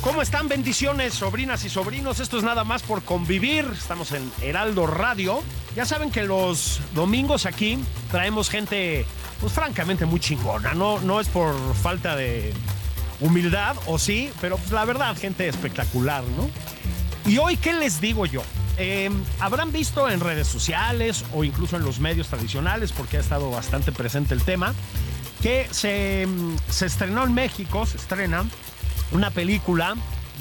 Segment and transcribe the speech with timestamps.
[0.00, 0.48] ¿Cómo están?
[0.48, 2.20] Bendiciones, sobrinas y sobrinos.
[2.20, 3.64] Esto es nada más por convivir.
[3.72, 5.42] Estamos en Heraldo Radio.
[5.74, 7.78] Ya saben que los domingos aquí
[8.10, 9.06] traemos gente,
[9.40, 10.74] pues francamente muy chingona.
[10.74, 12.52] No, no es por falta de
[13.20, 16.50] humildad, o sí, pero pues, la verdad, gente espectacular, ¿no?
[17.30, 18.42] Y hoy, ¿qué les digo yo?
[18.76, 19.10] Eh,
[19.40, 23.92] habrán visto en redes sociales o incluso en los medios tradicionales, porque ha estado bastante
[23.92, 24.74] presente el tema,
[25.42, 26.26] que se,
[26.68, 28.44] se estrenó en México, se estrena
[29.12, 29.94] una película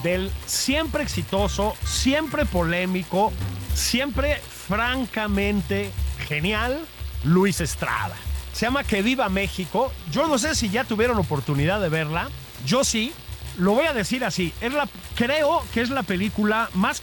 [0.03, 3.31] del siempre exitoso, siempre polémico,
[3.73, 5.91] siempre francamente
[6.27, 6.85] genial
[7.23, 8.15] Luis Estrada.
[8.53, 9.91] Se llama Que Viva México.
[10.11, 12.29] Yo no sé si ya tuvieron oportunidad de verla.
[12.65, 13.13] Yo sí.
[13.57, 14.53] Lo voy a decir así.
[14.61, 17.01] Es la, creo que es la película más.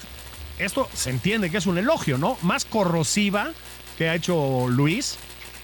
[0.58, 2.38] Esto se entiende que es un elogio, ¿no?
[2.42, 3.50] Más corrosiva
[3.98, 5.18] que ha hecho Luis.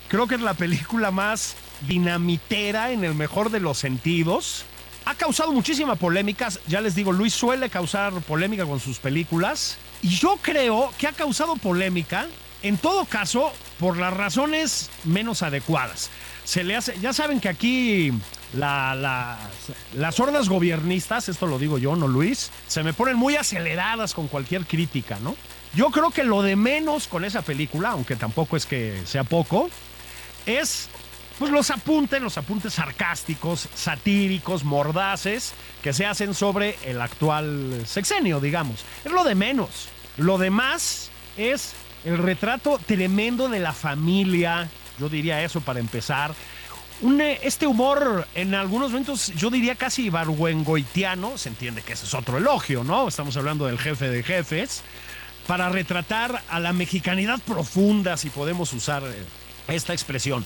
[0.09, 4.65] Creo que es la película más dinamitera en el mejor de los sentidos
[5.09, 6.49] ha causado muchísima polémica.
[6.67, 9.79] Ya les digo, Luis suele causar polémica con sus películas.
[10.03, 12.27] Y yo creo que ha causado polémica,
[12.63, 16.11] en todo caso, por las razones menos adecuadas.
[16.45, 18.13] Se le hace, ya saben que aquí
[18.53, 19.39] la, la,
[19.95, 24.29] las hordas gobiernistas, esto lo digo yo, no Luis, se me ponen muy aceleradas con
[24.29, 25.37] cualquier crítica, ¿no?
[25.75, 29.69] Yo creo que lo de menos con esa película, aunque tampoco es que sea poco,
[30.47, 30.89] es
[31.39, 38.41] pues los apuntes, los apuntes sarcásticos, satíricos, mordaces que se hacen sobre el actual sexenio,
[38.41, 38.85] digamos.
[39.05, 39.89] Es lo de menos.
[40.17, 44.69] Lo demás es el retrato tremendo de la familia,
[44.99, 46.35] yo diría eso para empezar.
[47.01, 52.15] Un, este humor en algunos momentos yo diría casi barwengoitiano, se entiende que ese es
[52.15, 53.07] otro elogio, ¿no?
[53.07, 54.83] Estamos hablando del jefe de jefes,
[55.47, 59.05] para retratar a la mexicanidad profunda, si podemos usar
[59.69, 60.45] esta expresión.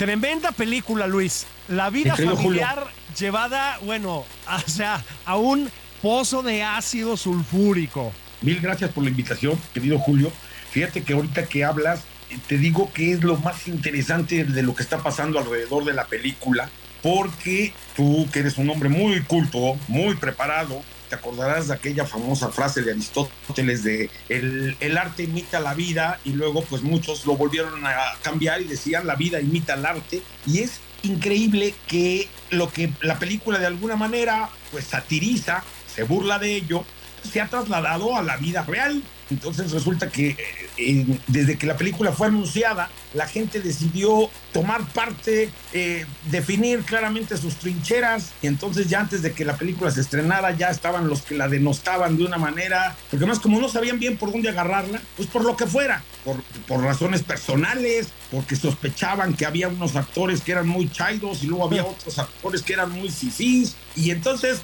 [0.00, 1.46] Tremenda película, Luis.
[1.68, 2.86] La vida familiar
[3.18, 4.24] llevada, bueno,
[4.66, 8.10] o sea, a un pozo de ácido sulfúrico.
[8.40, 10.32] Mil gracias por la invitación, querido Julio.
[10.70, 12.00] Fíjate que ahorita que hablas,
[12.46, 16.06] te digo que es lo más interesante de lo que está pasando alrededor de la
[16.06, 16.70] película,
[17.02, 22.48] porque tú, que eres un hombre muy culto, muy preparado, te acordarás de aquella famosa
[22.48, 27.36] frase de Aristóteles de el, el, arte imita la vida y luego pues muchos lo
[27.36, 32.70] volvieron a cambiar y decían la vida imita el arte y es increíble que lo
[32.70, 36.84] que la película de alguna manera pues satiriza, se burla de ello,
[37.30, 39.02] se ha trasladado a la vida real.
[39.30, 40.36] Entonces resulta que
[40.76, 47.36] eh, desde que la película fue anunciada, la gente decidió tomar parte, eh, definir claramente
[47.36, 51.22] sus trincheras, y entonces ya antes de que la película se estrenara ya estaban los
[51.22, 55.00] que la denostaban de una manera, porque además como no sabían bien por dónde agarrarla,
[55.16, 60.40] pues por lo que fuera, por, por razones personales, porque sospechaban que había unos actores
[60.40, 64.62] que eran muy chaidos y luego había otros actores que eran muy fifís, y entonces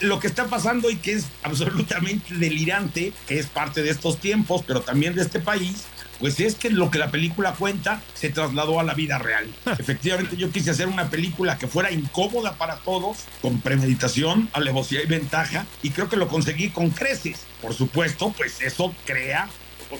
[0.00, 4.62] lo que está pasando y que es absolutamente delirante, que es parte de estos tiempos,
[4.66, 5.84] pero también de este país,
[6.18, 9.46] pues es que lo que la película cuenta se trasladó a la vida real.
[9.78, 15.06] Efectivamente, yo quise hacer una película que fuera incómoda para todos, con premeditación, alevosía y
[15.06, 17.40] ventaja, y creo que lo conseguí con creces.
[17.62, 19.48] Por supuesto, pues eso crea,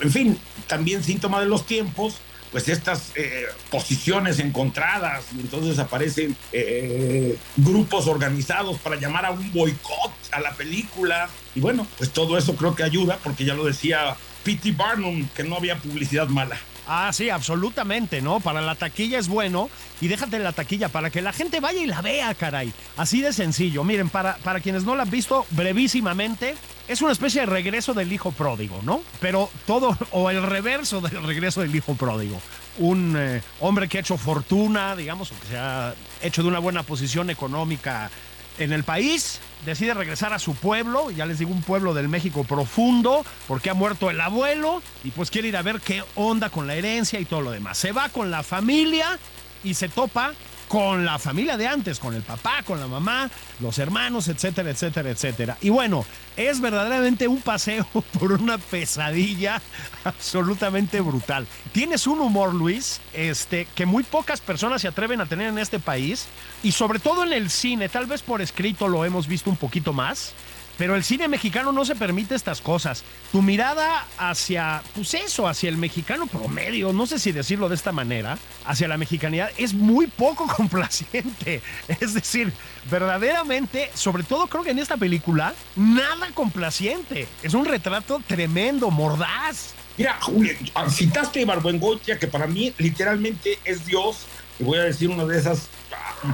[0.00, 2.16] en fin, también síntoma de los tiempos,
[2.50, 9.52] pues estas eh, posiciones encontradas y entonces aparecen eh, grupos organizados para llamar a un
[9.52, 13.64] boicot a la película y bueno, pues todo eso creo que ayuda porque ya lo
[13.64, 14.72] decía P.T.
[14.72, 16.58] Barnum que no había publicidad mala.
[16.88, 18.40] Ah, sí, absolutamente, ¿no?
[18.40, 19.68] Para la taquilla es bueno
[20.00, 22.72] y déjate la taquilla para que la gente vaya y la vea, caray.
[22.96, 23.84] Así de sencillo.
[23.84, 26.56] Miren, para, para quienes no la han visto, brevísimamente,
[26.88, 29.02] es una especie de regreso del hijo pródigo, ¿no?
[29.20, 32.40] Pero todo, o el reverso del regreso del hijo pródigo.
[32.78, 36.58] Un eh, hombre que ha hecho fortuna, digamos, o que se ha hecho de una
[36.58, 38.10] buena posición económica
[38.58, 42.44] en el país, decide regresar a su pueblo, ya les digo, un pueblo del México
[42.44, 46.66] profundo, porque ha muerto el abuelo y pues quiere ir a ver qué onda con
[46.66, 47.78] la herencia y todo lo demás.
[47.78, 49.18] Se va con la familia
[49.64, 50.32] y se topa
[50.68, 53.30] con la familia de antes, con el papá, con la mamá,
[53.60, 55.58] los hermanos, etcétera, etcétera, etcétera.
[55.60, 56.04] Y bueno,
[56.36, 57.86] es verdaderamente un paseo
[58.18, 59.60] por una pesadilla
[60.04, 61.46] absolutamente brutal.
[61.72, 65.78] Tienes un humor, Luis, este, que muy pocas personas se atreven a tener en este
[65.80, 66.26] país,
[66.62, 69.92] y sobre todo en el cine, tal vez por escrito lo hemos visto un poquito
[69.92, 70.34] más.
[70.78, 73.02] Pero el cine mexicano no se permite estas cosas.
[73.32, 77.90] Tu mirada hacia, pues eso, hacia el mexicano promedio, no sé si decirlo de esta
[77.90, 81.60] manera, hacia la mexicanidad, es muy poco complaciente.
[81.88, 82.52] Es decir,
[82.90, 87.26] verdaderamente, sobre todo creo que en esta película, nada complaciente.
[87.42, 89.74] Es un retrato tremendo, mordaz.
[89.96, 90.54] Mira, Julio,
[90.90, 94.26] citaste a Barbuengoitia, que para mí literalmente es Dios,
[94.60, 95.68] voy a decir una de esas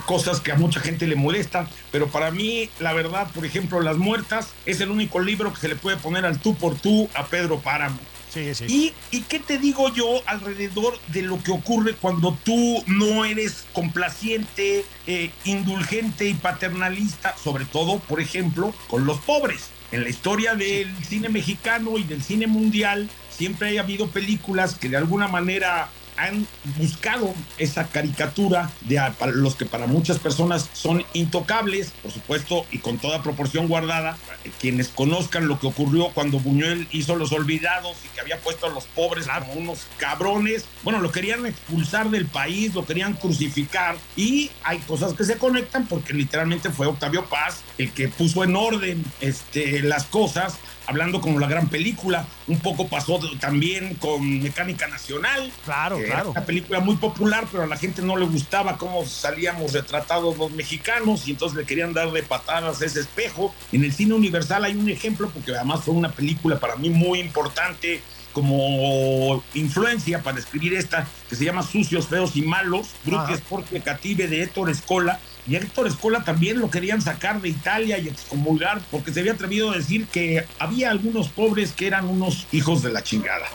[0.07, 3.97] cosas que a mucha gente le molestan, pero para mí, la verdad, por ejemplo, Las
[3.97, 7.27] Muertas es el único libro que se le puede poner al tú por tú a
[7.27, 7.99] Pedro Páramo.
[8.33, 8.65] Sí, sí.
[8.67, 13.65] ¿Y, ¿Y qué te digo yo alrededor de lo que ocurre cuando tú no eres
[13.73, 19.71] complaciente, eh, indulgente y paternalista, sobre todo, por ejemplo, con los pobres?
[19.93, 24.89] En la historia del cine mexicano y del cine mundial, siempre ha habido películas que
[24.89, 26.47] de alguna manera han
[26.77, 29.01] buscado esa caricatura de
[29.33, 34.17] los que para muchas personas son intocables, por supuesto, y con toda proporción guardada.
[34.61, 38.71] Quienes conozcan lo que ocurrió cuando Buñuel hizo Los Olvidados y que había puesto a
[38.71, 44.51] los pobres como unos cabrones, bueno, lo querían expulsar del país, lo querían crucificar, y
[44.63, 49.05] hay cosas que se conectan porque literalmente fue Octavio Paz el que puso en orden
[49.21, 52.27] este, las cosas hablando como la gran película.
[52.47, 55.51] Un poco pasó también con Mecánica Nacional.
[55.65, 56.31] Claro, claro.
[56.31, 60.51] una película muy popular, pero a la gente no le gustaba cómo salíamos retratados los
[60.53, 63.55] mexicanos y entonces le querían dar de patadas ese espejo.
[63.73, 67.21] En el cine universal hay un ejemplo, porque además fue una película para mí muy
[67.21, 68.03] importante
[68.33, 74.27] como influencia para escribir esta, que se llama Sucios, Feos y Malos, Grupo Sport Cative
[74.27, 79.13] de Héctor Escola, y Héctor Escola también lo querían sacar de Italia y excomulgar porque
[79.13, 83.03] se había atrevido a decir que había algunos pobres que eran unos hijos de la
[83.03, 83.47] chingada.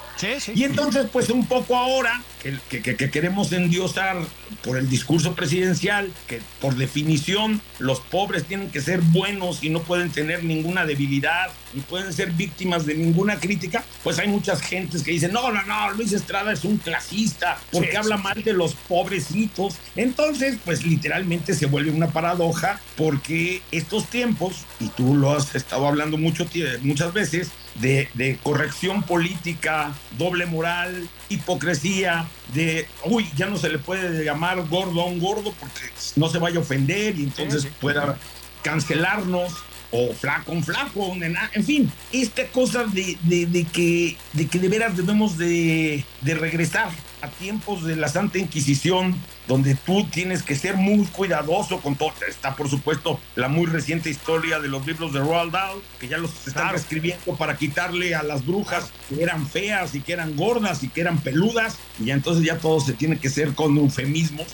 [0.54, 4.18] Y entonces, pues un poco ahora que, que, queremos endiosar
[4.64, 9.82] por el discurso presidencial, que por definición los pobres tienen que ser buenos y no
[9.82, 15.04] pueden tener ninguna debilidad, ni pueden ser víctimas de ninguna crítica, pues hay muchas gentes
[15.04, 18.74] que dicen, no, no, no, Luis Estrada es un clasista, porque habla mal de los
[18.74, 19.76] pobrecitos.
[19.96, 25.88] Entonces, pues literalmente se vuelve una paradoja, porque estos tiempos, y tú lo has estado
[25.88, 26.48] hablando mucho,
[26.82, 34.24] muchas veces, de, corrección política, doble moral, hipocresía, de, uy, ya no se le puede
[34.24, 35.82] llamar gordo a un gordo porque
[36.16, 38.18] no se vaya a ofender y entonces pueda
[38.64, 39.54] cancelarnos
[39.92, 44.96] o flaco un flaco, en fin, esta cosa de, de, que, de que de veras
[44.96, 46.90] debemos de, de regresar
[47.22, 49.16] a tiempos de la Santa Inquisición,
[49.48, 52.14] donde tú tienes que ser muy cuidadoso con todo.
[52.28, 56.18] Está, por supuesto, la muy reciente historia de los libros de Roald Dahl, que ya
[56.18, 60.84] los están escribiendo para quitarle a las brujas que eran feas y que eran gordas
[60.84, 64.48] y que eran peludas, y ya entonces ya todo se tiene que ser con eufemismos.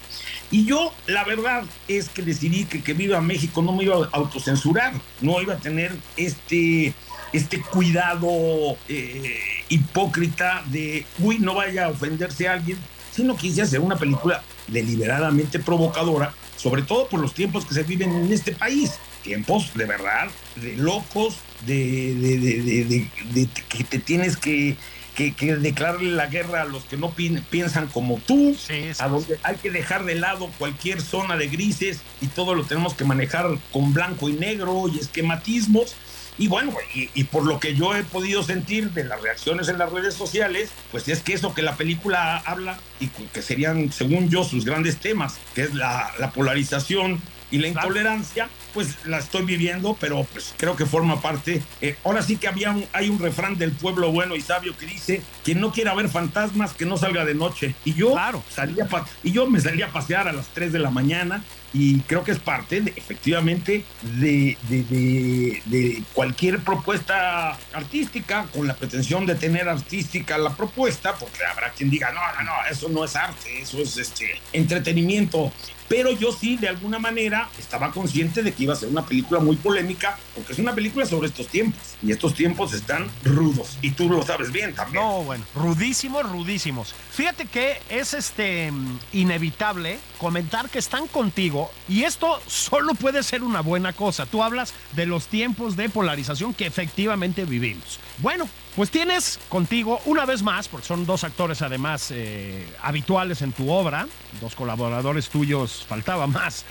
[0.56, 4.10] Y yo, la verdad es que decidí que que viva México no me iba a
[4.13, 6.94] autocensurar, no iba a tener este
[7.34, 9.38] este cuidado eh,
[9.68, 12.78] hipócrita de, uy, no vaya a ofenderse a alguien,
[13.12, 18.14] sino quise hacer una película deliberadamente provocadora, sobre todo por los tiempos que se viven
[18.14, 18.94] en este país.
[19.24, 21.35] Tiempos de verdad, de locos,
[21.66, 24.78] de, de, que te tienes que,
[25.16, 27.12] que, declararle la guerra a los que no
[27.50, 28.56] piensan como tú,
[29.00, 32.94] a donde hay que dejar de lado cualquier zona de grises y todo lo tenemos
[32.94, 35.95] que manejar con blanco y negro y esquematismos.
[36.38, 39.90] Y bueno, y, por lo que yo he podido sentir de las reacciones en las
[39.90, 44.44] redes sociales, pues es que eso que la película habla y que serían, según yo,
[44.44, 50.25] sus grandes temas, que es la, polarización y la intolerancia, pues la estoy viviendo, pero
[50.25, 51.63] pues creo que forma parte.
[51.81, 55.21] Eh, ahora sí que había hay un refrán del pueblo bueno y sabio que dice,
[55.45, 57.73] quien no quiera ver fantasmas, que no salga de noche.
[57.85, 58.13] Y yo
[58.49, 58.87] salía
[59.23, 61.41] y yo me salía a pasear a las 3 de la mañana
[61.75, 63.83] y creo que es parte de, efectivamente
[64.17, 71.71] de, de, cualquier propuesta artística con la pretensión de tener artística la propuesta, porque habrá
[71.71, 75.51] quien diga, no, no, no, eso no es arte, eso es este entretenimiento.
[75.87, 79.40] Pero yo sí, de alguna manera estaba consciente de que iba a ser una película
[79.40, 81.81] muy polémica, porque es una película sobre estos tiempos.
[82.02, 83.78] Y estos tiempos están rudos.
[83.81, 85.04] Y tú lo sabes bien también.
[85.04, 86.94] No, bueno, rudísimos, rudísimos.
[87.12, 88.72] Fíjate que es este
[89.14, 94.26] inevitable comentar que están contigo y esto solo puede ser una buena cosa.
[94.26, 98.00] Tú hablas de los tiempos de polarización que efectivamente vivimos.
[98.19, 103.52] Bueno, pues tienes contigo una vez más, porque son dos actores además eh, habituales en
[103.52, 104.07] tu obra,
[104.42, 106.66] dos colaboradores tuyos, faltaba más,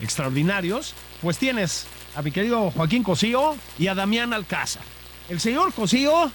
[0.00, 1.86] extraordinarios, pues tienes
[2.16, 4.82] a mi querido Joaquín Cosío y a Damián Alcázar.
[5.28, 6.30] El señor Cosío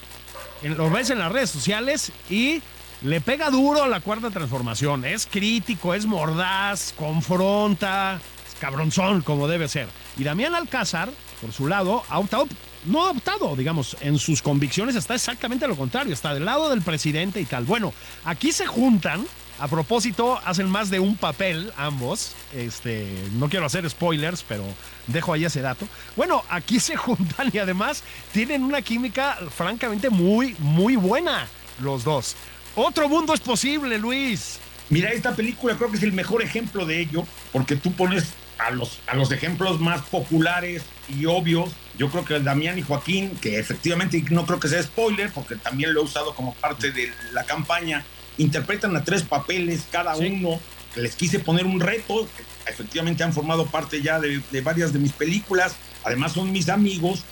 [0.62, 2.62] lo ves en las redes sociales y
[3.02, 5.04] le pega duro a la cuarta transformación.
[5.04, 9.88] Es crítico, es mordaz, confronta, es cabronzón como debe ser.
[10.16, 12.46] Y Damián Alcázar, por su lado, ha optado,
[12.86, 16.82] no ha optado, digamos, en sus convicciones está exactamente lo contrario, está del lado del
[16.82, 17.64] presidente y tal.
[17.64, 17.92] Bueno,
[18.24, 19.26] aquí se juntan.
[19.58, 22.34] A propósito, hacen más de un papel ambos.
[22.54, 24.64] Este, no quiero hacer spoilers, pero
[25.06, 25.88] dejo ahí ese dato.
[26.14, 31.48] Bueno, aquí se juntan y además tienen una química francamente muy, muy buena
[31.80, 32.36] los dos.
[32.74, 34.58] Otro mundo es posible, Luis.
[34.90, 38.70] Mira, esta película creo que es el mejor ejemplo de ello, porque tú pones a
[38.70, 41.70] los, a los ejemplos más populares y obvios.
[41.98, 45.94] Yo creo que Damián y Joaquín, que efectivamente no creo que sea spoiler, porque también
[45.94, 48.04] lo he usado como parte de la campaña,
[48.38, 50.60] interpretan a tres papeles cada uno.
[50.94, 52.26] Les quise poner un reto,
[52.66, 57.22] efectivamente han formado parte ya de, de varias de mis películas, además son mis amigos,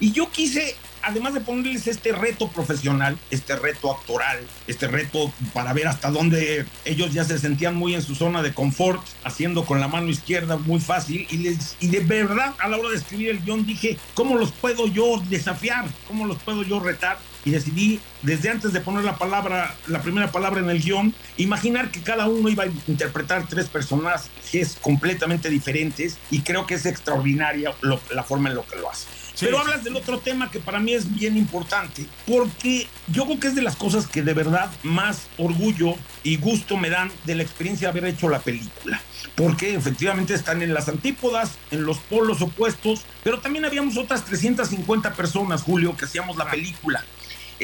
[0.00, 5.72] y yo quise además de ponerles este reto profesional, este reto actoral, este reto para
[5.72, 9.80] ver hasta dónde ellos ya se sentían muy en su zona de confort, haciendo con
[9.80, 13.30] la mano izquierda muy fácil, y, les, y de verdad a la hora de escribir
[13.30, 15.86] el guion dije, ¿cómo los puedo yo desafiar?
[16.06, 17.18] ¿Cómo los puedo yo retar?
[17.44, 21.90] Y decidí, desde antes de poner la palabra, la primera palabra en el guion, imaginar
[21.90, 27.74] que cada uno iba a interpretar tres personajes completamente diferentes y creo que es extraordinaria
[28.10, 29.06] la forma en lo que lo hace.
[29.40, 33.48] Pero hablas del otro tema que para mí es bien importante, porque yo creo que
[33.48, 37.42] es de las cosas que de verdad más orgullo y gusto me dan de la
[37.42, 39.00] experiencia de haber hecho la película.
[39.34, 45.14] Porque efectivamente están en las antípodas, en los polos opuestos, pero también habíamos otras 350
[45.14, 47.04] personas, Julio, que hacíamos la película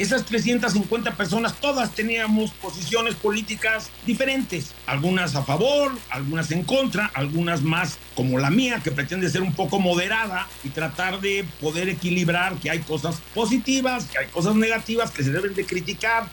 [0.01, 7.61] esas 350 personas, todas teníamos posiciones políticas diferentes, algunas a favor, algunas en contra, algunas
[7.61, 12.55] más como la mía, que pretende ser un poco moderada y tratar de poder equilibrar
[12.55, 16.27] que hay cosas positivas, que hay cosas negativas que se deben de criticar.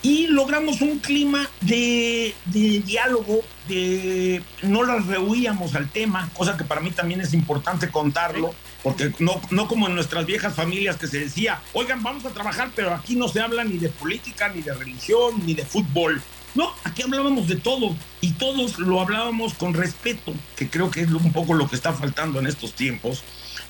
[0.00, 6.80] Y logramos un clima de, diálogo, de no las rehuíamos al tema, cosa que para
[6.80, 11.20] mí también es importante contarlo porque no, no como en nuestras viejas familias que se
[11.20, 14.74] decía, oigan, vamos a trabajar, pero aquí no se habla ni de política, ni de
[14.74, 16.22] religión, ni de fútbol.
[16.54, 21.10] No, aquí hablábamos de todo y todos lo hablábamos con respeto, que creo que es
[21.10, 23.22] un poco lo que está faltando en estos tiempos,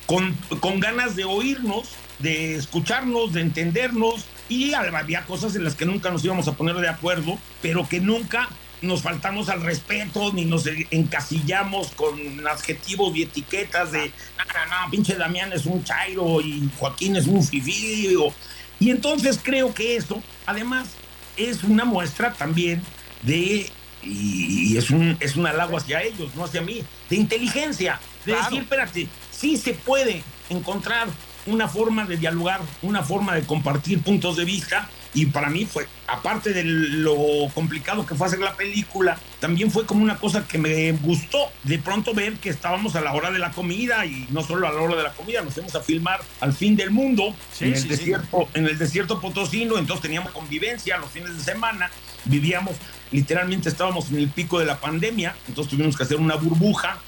[0.05, 1.89] con, con ganas de oírnos,
[2.19, 6.75] de escucharnos, de entendernos y había cosas en las que nunca nos íbamos a poner
[6.77, 8.49] de acuerdo, pero que nunca
[8.81, 13.99] nos faltamos al respeto, ni nos encasillamos con adjetivos y etiquetas de,
[14.37, 18.15] no, no, pinche Damián es un chairo y Joaquín es un fifí.
[18.79, 20.89] Y entonces creo que eso, además,
[21.35, 22.81] es una muestra también
[23.23, 23.69] de,
[24.03, 28.61] y, es, un, es un halago hacia ellos, no hacia mí, de inteligencia, de decir,
[28.61, 31.07] espérate, sí se puede encontrar
[31.45, 35.87] una forma de dialogar, una forma de compartir puntos de vista y para mí fue,
[36.07, 37.15] aparte de lo
[37.53, 41.79] complicado que fue hacer la película, también fue como una cosa que me gustó de
[41.79, 44.81] pronto ver que estábamos a la hora de la comida y no solo a la
[44.81, 48.47] hora de la comida, nos fuimos a filmar al fin del mundo en, el desierto,
[48.53, 51.89] en el desierto potosino, entonces teníamos convivencia los fines de semana,
[52.25, 52.75] vivíamos,
[53.11, 56.99] literalmente estábamos en el pico de la pandemia, entonces tuvimos que hacer una burbuja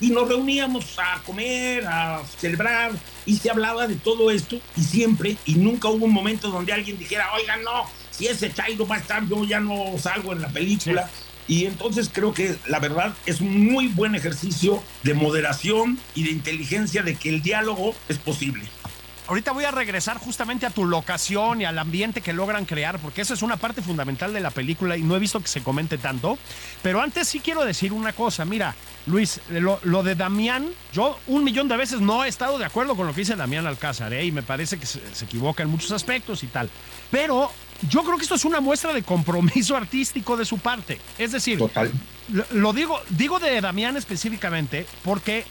[0.00, 2.92] y nos reuníamos a comer, a celebrar,
[3.26, 6.98] y se hablaba de todo esto, y siempre, y nunca hubo un momento donde alguien
[6.98, 10.48] dijera, oiga, no, si ese Chairo va a estar, yo ya no salgo en la
[10.48, 11.08] película.
[11.46, 16.30] Y entonces creo que la verdad es un muy buen ejercicio de moderación y de
[16.30, 18.64] inteligencia de que el diálogo es posible.
[19.28, 23.20] Ahorita voy a regresar justamente a tu locación y al ambiente que logran crear, porque
[23.20, 25.98] eso es una parte fundamental de la película y no he visto que se comente
[25.98, 26.38] tanto.
[26.82, 28.46] Pero antes sí quiero decir una cosa.
[28.46, 28.74] Mira,
[29.06, 33.06] Luis, lo, de Damián, yo un millón de veces no he estado de acuerdo con
[33.06, 34.24] lo que dice Damián Alcázar, ¿eh?
[34.24, 36.70] y me parece que se, equivoca en muchos aspectos y tal.
[37.10, 37.52] Pero
[37.90, 40.98] yo creo que esto es una muestra de compromiso artístico de su parte.
[41.18, 41.62] Es decir,
[42.52, 45.44] lo digo, digo de Damián específicamente porque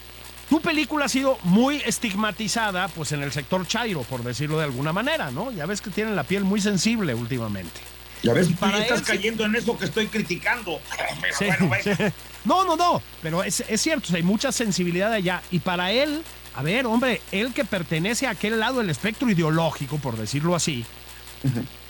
[0.50, 4.94] tu película ha sido muy estigmatizada, pues en el sector chairo, por decirlo de alguna
[4.94, 5.52] manera, ¿no?
[5.52, 7.82] Ya ves que tienen la piel muy sensible últimamente.
[8.24, 10.80] Ya ves, tú ya estás cayendo en eso que estoy criticando.
[12.46, 15.42] No, no, no, pero es, es cierto, hay mucha sensibilidad allá.
[15.52, 16.24] Y para él,
[16.56, 20.86] a ver, hombre, él que pertenece a aquel lado del espectro ideológico, por decirlo así,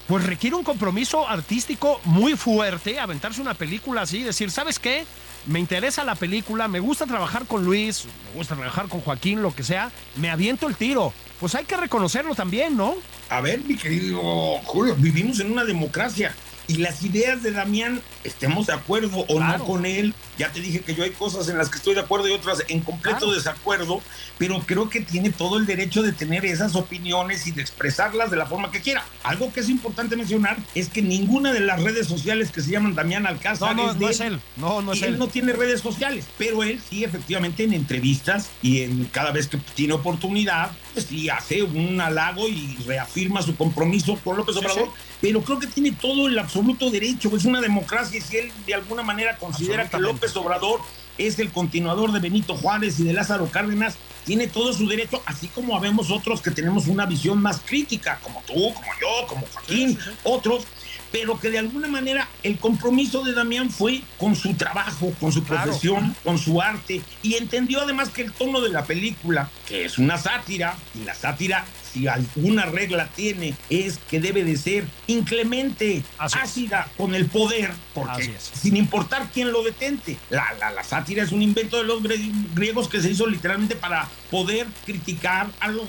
[0.08, 5.06] pues requiere un compromiso artístico muy fuerte, aventarse una película así, decir, ¿sabes qué?
[5.48, 9.56] Me interesa la película, me gusta trabajar con Luis, me gusta trabajar con Joaquín, lo
[9.56, 11.14] que sea, me aviento el tiro.
[11.40, 12.96] Pues hay que reconocerlo también, ¿no?
[13.30, 14.20] A ver, mi querido
[14.66, 16.36] Julio, vivimos en una democracia
[16.68, 20.82] y las ideas de Damián, estemos de acuerdo o no con él, ya te dije
[20.82, 24.02] que yo hay cosas en las que estoy de acuerdo y otras en completo desacuerdo,
[24.38, 28.38] pero creo que tiene todo el derecho de tener esas opiniones y de expresarlas de
[28.38, 29.04] la forma que quiera.
[29.24, 32.96] Algo que es importante mencionar es que ninguna de las redes sociales que se llaman
[32.96, 34.40] Damián Alcázar no, no, es, él.
[34.58, 35.14] No, no es él.
[35.14, 39.48] Él no tiene redes sociales, pero él sí, efectivamente, en entrevistas y en cada vez
[39.48, 44.90] que tiene oportunidad, pues sí hace un halago y reafirma su compromiso con López Obrador
[45.22, 49.04] pero creo que tiene todo el absoluto derecho, es una democracia si él de alguna
[49.04, 50.82] manera considera que López Obrador
[51.18, 53.96] es el continuador de Benito Juárez y de Lázaro Cárdenas,
[54.26, 58.42] tiene todo su derecho, así como habemos otros que tenemos una visión más crítica, como
[58.46, 60.66] tú, como yo, como Joaquín, otros,
[61.12, 65.44] pero que de alguna manera el compromiso de Damián fue con su trabajo, con su
[65.44, 69.98] profesión, con su arte, y entendió además que el tono de la película, que es
[69.98, 76.04] una sátira, y la sátira si alguna regla tiene, es que debe de ser inclemente,
[76.18, 80.18] ácida con el poder, porque sin importar quién lo detente.
[80.30, 82.02] La, la, sátira es un invento de los
[82.54, 85.88] griegos que se hizo literalmente para poder criticar a los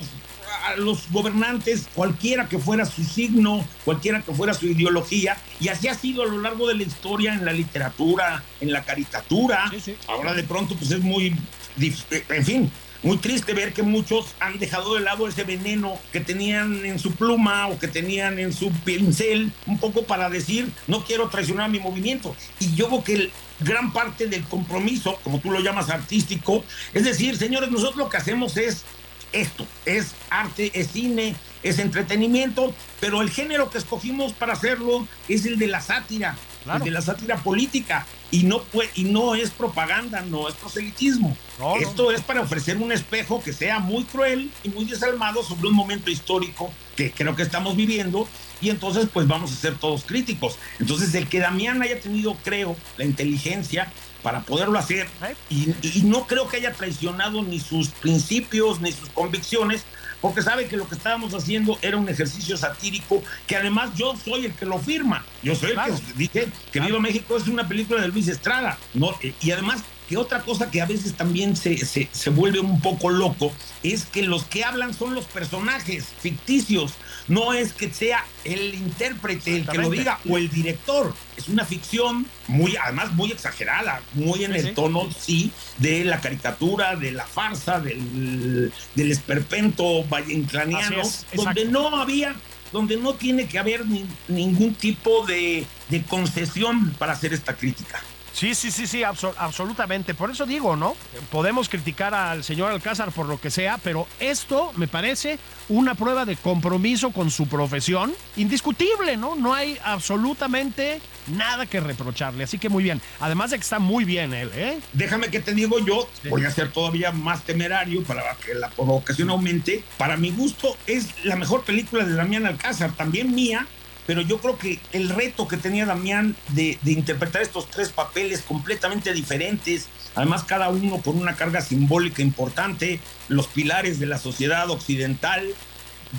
[0.65, 5.87] a los gobernantes, cualquiera que fuera su signo, cualquiera que fuera su ideología, y así
[5.87, 9.71] ha sido a lo largo de la historia en la literatura, en la caricatura.
[10.07, 11.35] Ahora de pronto pues es muy,
[11.77, 16.85] en fin, muy triste ver que muchos han dejado de lado ese veneno que tenían
[16.85, 21.29] en su pluma o que tenían en su pincel, un poco para decir, no quiero
[21.29, 22.35] traicionar mi movimiento.
[22.59, 26.63] Y yo creo que gran parte del compromiso, como tú lo llamas artístico,
[26.93, 28.83] es decir, señores, nosotros lo que hacemos es
[29.31, 35.45] esto, es arte, es cine, es entretenimiento, pero el género que escogimos para hacerlo es
[35.45, 36.35] el de la sátira,
[36.83, 38.61] de la sátira política y no,
[38.95, 41.35] y no es propaganda, no es proselitismo.
[41.79, 45.73] Esto es para ofrecer un espejo que sea muy cruel y muy desalmado sobre un
[45.73, 48.27] momento histórico que creo que estamos viviendo
[48.61, 50.57] y entonces pues vamos a ser todos críticos.
[50.79, 55.07] Entonces el que Damián haya tenido, creo, la inteligencia para poderlo hacer
[55.49, 59.85] y, y no creo que haya traicionado ni sus principios ni sus convicciones,
[60.21, 64.45] porque sabe que lo que estábamos haciendo era un ejercicio satírico, que además yo soy
[64.45, 65.25] el que lo firma.
[65.41, 68.77] Yo soy el que dije que Viva México es una película de Luis Estrada.
[68.93, 69.15] ¿no?
[69.41, 73.53] Y además que otra cosa que a veces también se, se, vuelve un poco loco
[73.83, 76.93] es que los que hablan son los personajes ficticios,
[77.27, 81.13] no es que sea el intérprete el que lo diga o el director.
[81.37, 86.95] Es una ficción muy, además muy exagerada, muy en el tono, sí, de la caricatura,
[86.95, 91.03] de la farsa, del, del esperpento vallenclaniano,
[91.35, 92.35] donde no había
[92.71, 93.83] donde no tiene que haber
[94.27, 97.99] ningún tipo de, de concesión para hacer esta crítica.
[98.33, 100.13] Sí, sí, sí, sí, absolutamente.
[100.13, 100.95] Por eso digo, ¿no?
[101.31, 106.25] Podemos criticar al señor Alcázar por lo que sea, pero esto me parece una prueba
[106.25, 109.35] de compromiso con su profesión indiscutible, ¿no?
[109.35, 112.43] No hay absolutamente nada que reprocharle.
[112.45, 113.01] Así que muy bien.
[113.19, 114.79] Además de que está muy bien él, ¿eh?
[114.93, 119.29] Déjame que te digo yo, voy a ser todavía más temerario para que la provocación
[119.29, 119.83] aumente.
[119.97, 123.67] Para mi gusto, es la mejor película de Damián Alcázar, también mía,
[124.09, 129.13] pero yo creo que el reto que tenía Damián de, interpretar estos tres papeles completamente
[129.13, 135.45] diferentes, además cada uno con una carga simbólica importante, los pilares de la sociedad occidental,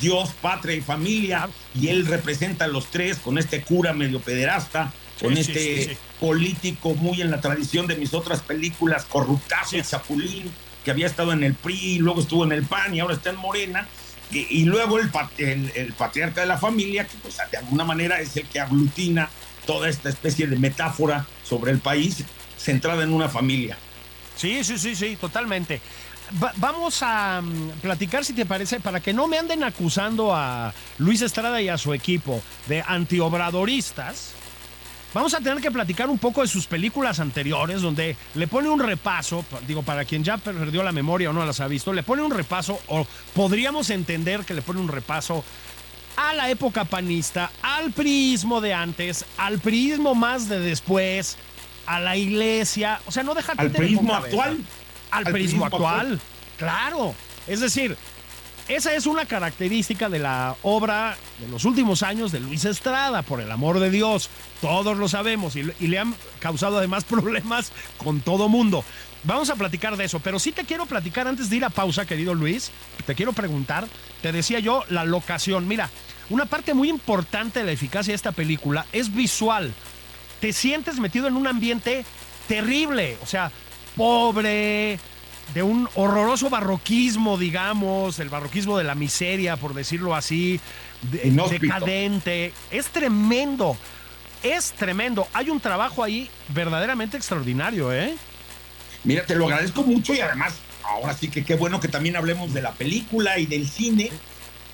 [0.01, 4.93] Dios, patria y familia, y él representa a los tres con este cura medio pederasta,
[5.21, 10.49] con este político muy en la tradición de mis otras películas, corruptazo y chapulín,
[10.85, 13.37] que había estado en el PRI, luego estuvo en el PAN y ahora está en
[13.37, 13.89] Morena
[14.33, 15.11] y, luego el,
[15.75, 19.29] el, patriarca de la familia, que pues de alguna manera es el que aglutina
[19.67, 22.25] toda esta especie de metáfora sobre el país
[22.57, 23.77] centrada en una familia.
[24.37, 25.81] Sí, sí, sí, sí, totalmente.
[26.57, 31.23] vamos a mm, platicar, si te parece, para que no me anden acusando a Luis
[31.23, 34.35] Estrada y a su equipo de antiobradoristas
[35.13, 38.79] Vamos a tener que platicar un poco de sus películas anteriores, donde le pone un
[38.79, 42.23] repaso, digo, para quien ya perdió la memoria o no las ha visto, le pone
[42.23, 45.45] un repaso, o podríamos entender que le pone un repaso
[46.17, 51.39] a la época panista, al priismo de antes, al priismo más de después,
[51.87, 54.59] a la iglesia, o sea, no deja ¿Al priismo actual?
[55.11, 56.13] Al, priismo, actual?
[56.13, 56.21] actual,
[56.57, 57.15] claro.
[57.49, 57.97] Es decir,
[58.71, 63.41] esa es una característica de la obra de los últimos años de Luis Estrada, por
[63.41, 64.31] el amor de Dios.
[64.61, 68.85] Todos lo sabemos y, le han causado además problemas con todo mundo.
[69.25, 72.07] Vamos a platicar de eso, pero sí te quiero platicar antes de ir a pausa,
[72.07, 72.71] querido Luis.
[73.07, 73.89] Te quiero preguntar,
[74.23, 75.67] te decía yo, la locación.
[75.67, 75.91] Mira,
[76.31, 79.75] una parte muy importante de la eficacia de esta película es visual.
[80.41, 82.05] Te sientes metido en un ambiente
[82.47, 83.51] terrible, o sea,
[83.97, 85.01] pobre,
[85.55, 90.61] de un horroroso barroquismo, digamos, el barroquismo de la miseria, por decirlo así,
[91.03, 92.53] de, decadente.
[92.71, 93.77] Es tremendo,
[94.43, 95.27] es tremendo.
[95.33, 98.15] Hay un trabajo ahí verdaderamente extraordinario, ¿eh?
[99.05, 102.53] Mira, te lo agradezco mucho y además, ahora sí que qué bueno que también hablemos
[102.53, 104.11] de la película y del cine.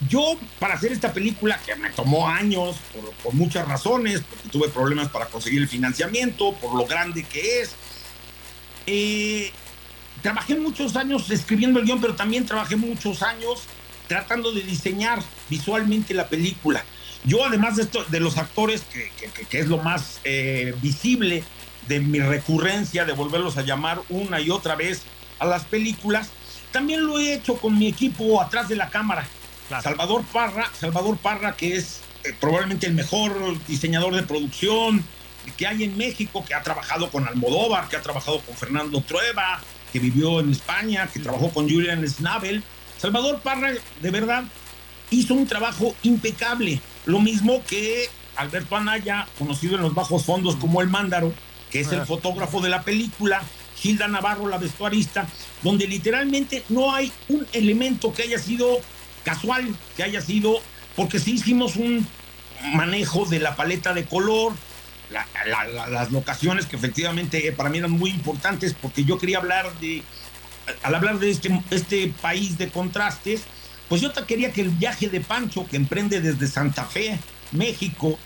[0.08, 2.76] Yo, para hacer esta película, que me tomó años,
[3.22, 7.74] por, muchas razones, porque tuve problemas para conseguir el financiamiento, por lo grande que es,
[8.86, 9.52] eh,
[10.22, 13.62] trabajé muchos años escribiendo el guion, pero también trabajé muchos años
[14.08, 16.84] tratando de diseñar visualmente la película.
[17.24, 19.10] Yo, además de, esto, de los actores, que,
[19.48, 21.42] que, es lo más eh, visible,
[21.88, 25.02] de mi recurrencia de volverlos a llamar una y otra vez
[25.38, 26.30] a las películas,
[26.72, 29.26] también lo he hecho con mi equipo atrás de la cámara.
[29.82, 33.34] Salvador Parra, Salvador Parra, que es eh, probablemente el mejor
[33.66, 35.04] diseñador de producción
[35.56, 39.60] que hay en México, que ha trabajado con Almodóvar, que ha trabajado con Fernando Trueba,
[39.96, 42.62] que vivió en España, que trabajó con Julian Schnabel.
[42.98, 43.70] Salvador Parra,
[44.02, 44.44] de verdad,
[45.10, 46.82] hizo un trabajo impecable.
[47.06, 51.32] Lo mismo que Alberto Anaya, conocido en los bajos fondos como el Mándaro,
[51.70, 53.42] que es el fotógrafo de la película,
[53.74, 55.26] Gilda Navarro, la vestuarista,
[55.62, 58.78] donde literalmente no hay un elemento que haya sido
[59.24, 60.60] casual, que haya sido,
[60.94, 62.06] porque sí hicimos un
[62.74, 64.52] manejo de la paleta de color,
[65.10, 70.02] las locaciones que efectivamente para mí eran muy importantes, porque yo quería hablar de,
[70.82, 73.42] al hablar de este, este país de contrastes,
[73.88, 77.18] pues yo quería que el viaje de Pancho, que emprende desde Santa Fe,
[77.52, 78.18] México,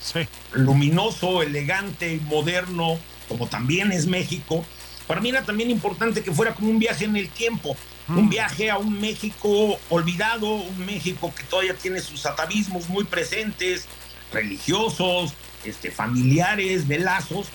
[0.53, 4.65] luminoso, elegante, moderno, como también es México,
[5.07, 7.77] para mí era también importante que fuera como un viaje en el tiempo,
[8.09, 8.31] un mm.
[8.31, 13.87] viaje a un México olvidado, un México que todavía tiene sus atavismos muy presentes,
[14.33, 17.49] religiosos, este, familiares, de lazos.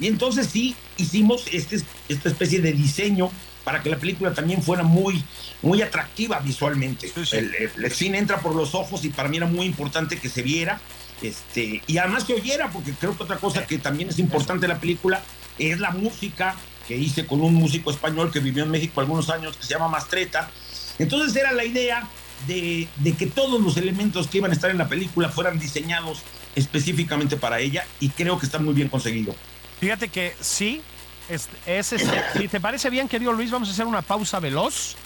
[0.00, 3.30] Y entonces sí hicimos este, esta especie de diseño
[3.64, 5.22] para que la película también fuera muy,
[5.62, 7.12] muy atractiva visualmente.
[7.32, 10.42] El, el, cine entra por los ojos y para mí era muy importante que se
[10.42, 10.80] viera
[11.22, 14.72] este, y además que oyera, porque creo que otra cosa que también es importante en
[14.72, 15.22] la película
[15.58, 16.54] es la música
[16.86, 19.88] que hice con un músico español que vivió en México algunos años, que se llama
[19.88, 20.50] Mastreta.
[20.98, 22.08] Entonces era la idea
[22.46, 26.22] de, que todos los elementos que iban a estar en la película fueran diseñados
[26.54, 29.34] específicamente para ella y creo que está muy bien conseguido.
[29.80, 30.80] Fíjate que sí,
[31.28, 31.94] es, es,
[32.36, 34.96] si te parece bien, querido Luis, vamos a hacer una pausa veloz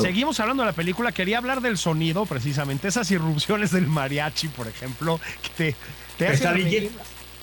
[0.00, 1.12] Seguimos hablando de la película.
[1.12, 2.88] Quería hablar del sonido, precisamente.
[2.88, 5.76] Esas irrupciones del mariachi, por ejemplo, que te,
[6.18, 6.90] te hacen.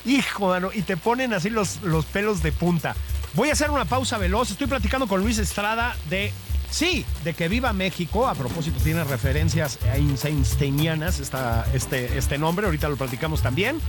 [0.05, 2.95] Hijo, mano, y te ponen así los, los pelos de punta.
[3.33, 4.51] Voy a hacer una pausa veloz.
[4.51, 6.31] Estoy platicando con Luis Estrada de
[6.69, 8.27] Sí, de que viva México.
[8.27, 9.79] A propósito, tiene referencias
[10.23, 12.65] einsteinianas esta, este, este nombre.
[12.65, 13.79] Ahorita lo platicamos también.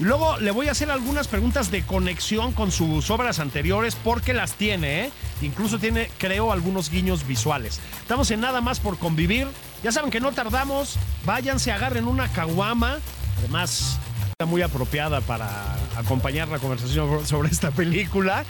[0.00, 4.54] Luego le voy a hacer algunas preguntas de conexión con sus obras anteriores porque las
[4.54, 5.06] tiene.
[5.06, 5.10] ¿eh?
[5.42, 7.80] Incluso tiene, creo, algunos guiños visuales.
[8.00, 9.48] Estamos en nada más por convivir.
[9.82, 10.96] Ya saben que no tardamos.
[11.24, 12.98] Váyanse, agarren una caguama.
[13.38, 13.98] Además,
[14.30, 15.48] está muy apropiada para
[15.96, 18.44] acompañar la conversación sobre esta película.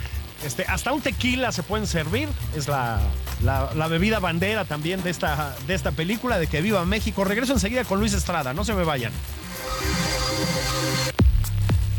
[0.44, 2.28] Este, hasta un tequila se pueden servir.
[2.56, 3.00] Es la,
[3.42, 7.24] la, bebida bandera también de esta, de esta película, de que viva México.
[7.24, 9.12] Regreso enseguida con Luis Estrada, no se me vayan.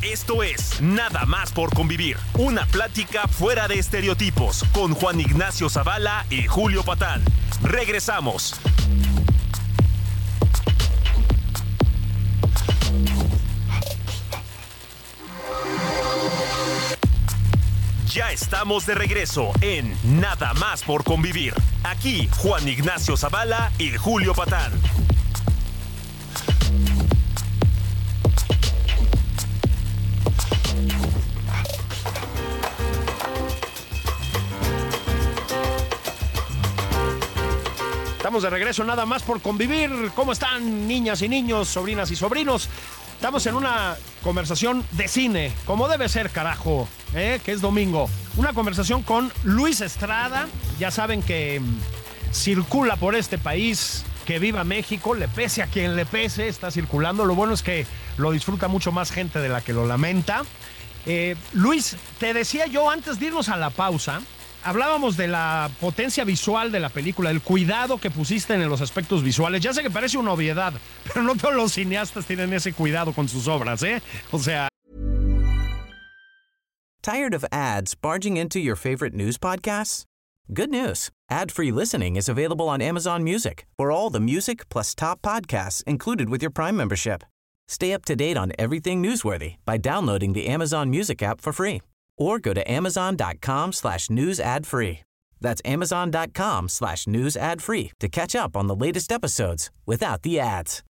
[0.02, 2.17] Esto es Nada más por convivir.
[2.38, 7.21] Una plática fuera de estereotipos con Juan Ignacio Zavala y Julio Patán.
[7.62, 8.56] Regresamos.
[18.13, 21.54] Ya estamos de regreso en Nada más por convivir.
[21.84, 24.72] Aquí Juan Ignacio Zavala y Julio Patán.
[38.17, 39.91] Estamos de regreso nada más por convivir.
[40.15, 42.69] ¿Cómo están niñas y niños, sobrinas y sobrinos?
[43.20, 47.42] Estamos en una conversación de cine, como debe ser, carajo, ¿eh?
[47.44, 48.10] que es domingo.
[48.38, 50.48] Una conversación con Luis Estrada.
[50.80, 51.80] Ya saben que mm,
[52.32, 54.06] circula por este país.
[54.26, 57.26] Que viva México, le pese a quien le pese, está circulando.
[57.26, 60.44] Lo bueno es que lo disfruta mucho más gente de la que lo lamenta.
[61.06, 64.22] Eh, Luis, te decía yo antes de irnos a la pausa
[64.63, 69.24] hablábamos de la potencia visual de la película, el cuidado que pusiste en los aspectos
[69.24, 69.62] visuales.
[69.62, 70.74] Ya sé que parece una obviedad,
[71.13, 74.02] pero no todos los cineastas tienen ese cuidado con sus obras, ¿eh?
[74.32, 74.67] O sea.
[77.02, 80.04] Tired of ads barging into your favorite news podcasts?
[80.54, 81.10] Good news.
[81.30, 86.30] Ad-free listening is available on Amazon Music for all the music plus top podcasts included
[86.30, 87.24] with your Prime membership.
[87.67, 91.82] Stay up to date on everything newsworthy by downloading the Amazon Music app for free
[92.20, 95.00] or go to amazon.com slash news ad free.
[95.42, 100.40] That's amazon.com slash news ad free to catch up on the latest episodes without the
[100.40, 100.84] ads.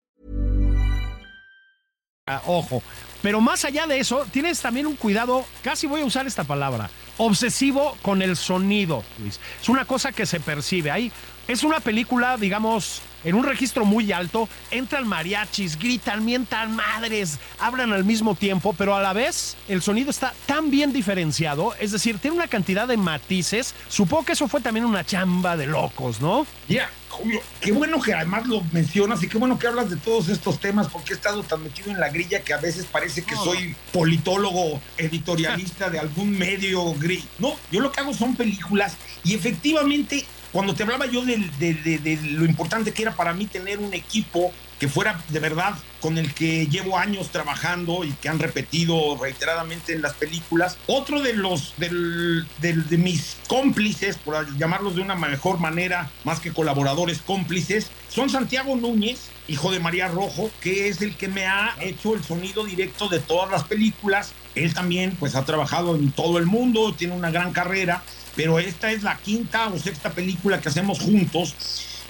[2.29, 2.83] Ah, ojo.
[3.23, 6.91] Pero más allá de eso, tienes también un cuidado, casi voy a usar esta palabra,
[7.19, 9.39] obsesivo con el sonido, Luis.
[9.61, 10.91] Es una cosa que se percibe.
[10.91, 11.13] Ahí
[11.47, 17.93] es una película, digamos, en un registro muy alto, entran mariachis, gritan, mientan madres, hablan
[17.93, 22.19] al mismo tiempo, pero a la vez el sonido está tan bien diferenciado, es decir,
[22.19, 23.75] tiene una cantidad de matices.
[23.89, 26.47] Supongo que eso fue también una chamba de locos, ¿no?
[26.69, 30.29] Ya, Julio, qué bueno que además lo mencionas y qué bueno que hablas de todos
[30.29, 33.35] estos temas porque he estado tan metido en la grilla que a veces parece que
[33.35, 37.25] soy politólogo, editorialista de algún medio gris.
[37.39, 42.47] No, yo lo que hago son películas y efectivamente cuando te hablaba yo de, lo
[42.47, 46.67] importante que era para mí tener un equipo que fuera de verdad con el que
[46.67, 50.79] llevo años trabajando y que han repetido reiteradamente en las películas.
[50.87, 57.19] Otro de los de mis cómplices, por llamarlos de una mejor manera, más que colaboradores
[57.19, 62.15] cómplices, son Santiago Núñez, hijo de María Rojo, que es el que me ha hecho
[62.15, 64.33] el sonido directo de todas las películas.
[64.55, 68.03] Él también pues ha trabajado en todo el mundo, tiene una gran carrera
[68.37, 71.55] pero esta es la quinta o sexta película que hacemos juntos.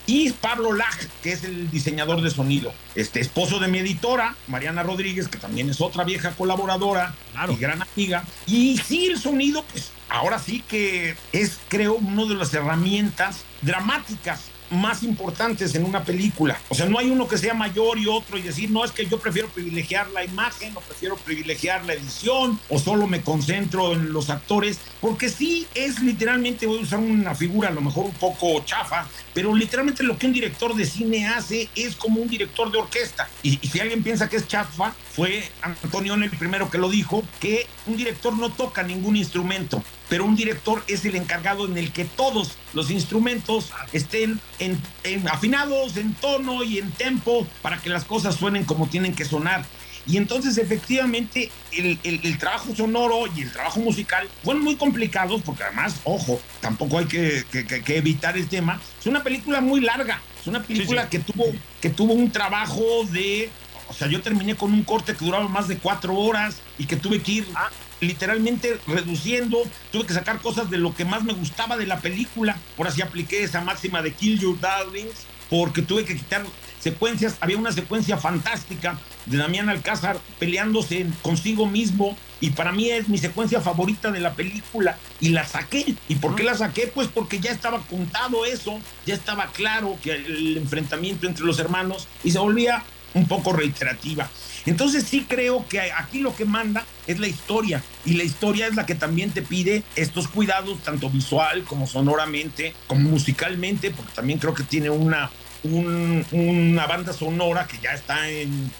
[0.08, 4.84] Y Pablo Laj, que es el diseñador de sonido, este esposo de mi editora, Mariana
[4.84, 7.14] Rodríguez, que también es otra vieja colaboradora
[7.48, 8.24] y gran amiga.
[8.46, 14.42] Y sí, el sonido, pues ahora sí que es, creo, una de las herramientas dramáticas
[14.70, 16.58] más importantes en una película.
[16.68, 19.06] O sea, no hay uno que sea mayor y otro y decir, no, es que
[19.06, 24.12] yo prefiero privilegiar la imagen o prefiero privilegiar la edición o solo me concentro en
[24.12, 28.14] los actores, porque sí es literalmente, voy a usar una figura a lo mejor un
[28.14, 32.72] poco chafa, pero literalmente lo que un director de cine hace es como un director
[32.72, 33.28] de orquesta.
[33.42, 37.66] Y, si alguien piensa que es chafa, fue Antonio el primero que lo dijo, que
[37.84, 42.06] un director no toca ningún instrumento, pero un director es el encargado en el que
[42.06, 44.80] todos los instrumentos estén en,
[45.28, 49.66] afinados en tono y en tempo para que las cosas suenen como tienen que sonar.
[50.06, 55.96] Y entonces efectivamente el, trabajo sonoro y el trabajo musical fueron muy complicados porque además,
[56.04, 57.44] ojo, tampoco hay que,
[57.88, 58.80] evitar el tema.
[59.00, 61.46] Es una película muy larga, es una película Que, tuvo,
[61.80, 63.50] que tuvo un trabajo de...
[63.88, 66.96] O sea, yo terminé con un corte que duraba más de cuatro horas y que
[66.96, 67.70] tuve que ir ah.
[68.00, 69.58] literalmente reduciendo,
[69.92, 73.00] tuve que sacar cosas de lo que más me gustaba de la película, por así
[73.00, 76.44] apliqué esa máxima de Kill Your Darlings, porque tuve que quitar
[76.80, 83.08] secuencias, había una secuencia fantástica de Damián Alcázar peleándose consigo mismo y para mí es
[83.08, 85.94] mi secuencia favorita de la película y la saqué.
[86.08, 86.86] ¿Y por qué la saqué?
[86.86, 92.08] Pues porque ya estaba contado eso, ya estaba claro que el enfrentamiento entre los hermanos
[92.22, 92.84] y se volvía
[93.14, 94.28] un poco reiterativa.
[94.66, 98.74] Entonces sí creo que aquí lo que manda es la historia y la historia es
[98.74, 104.40] la que también te pide estos cuidados tanto visual como sonoramente, como musicalmente, porque también
[104.40, 105.30] creo que tiene una,
[105.62, 108.70] una banda sonora que ya está en,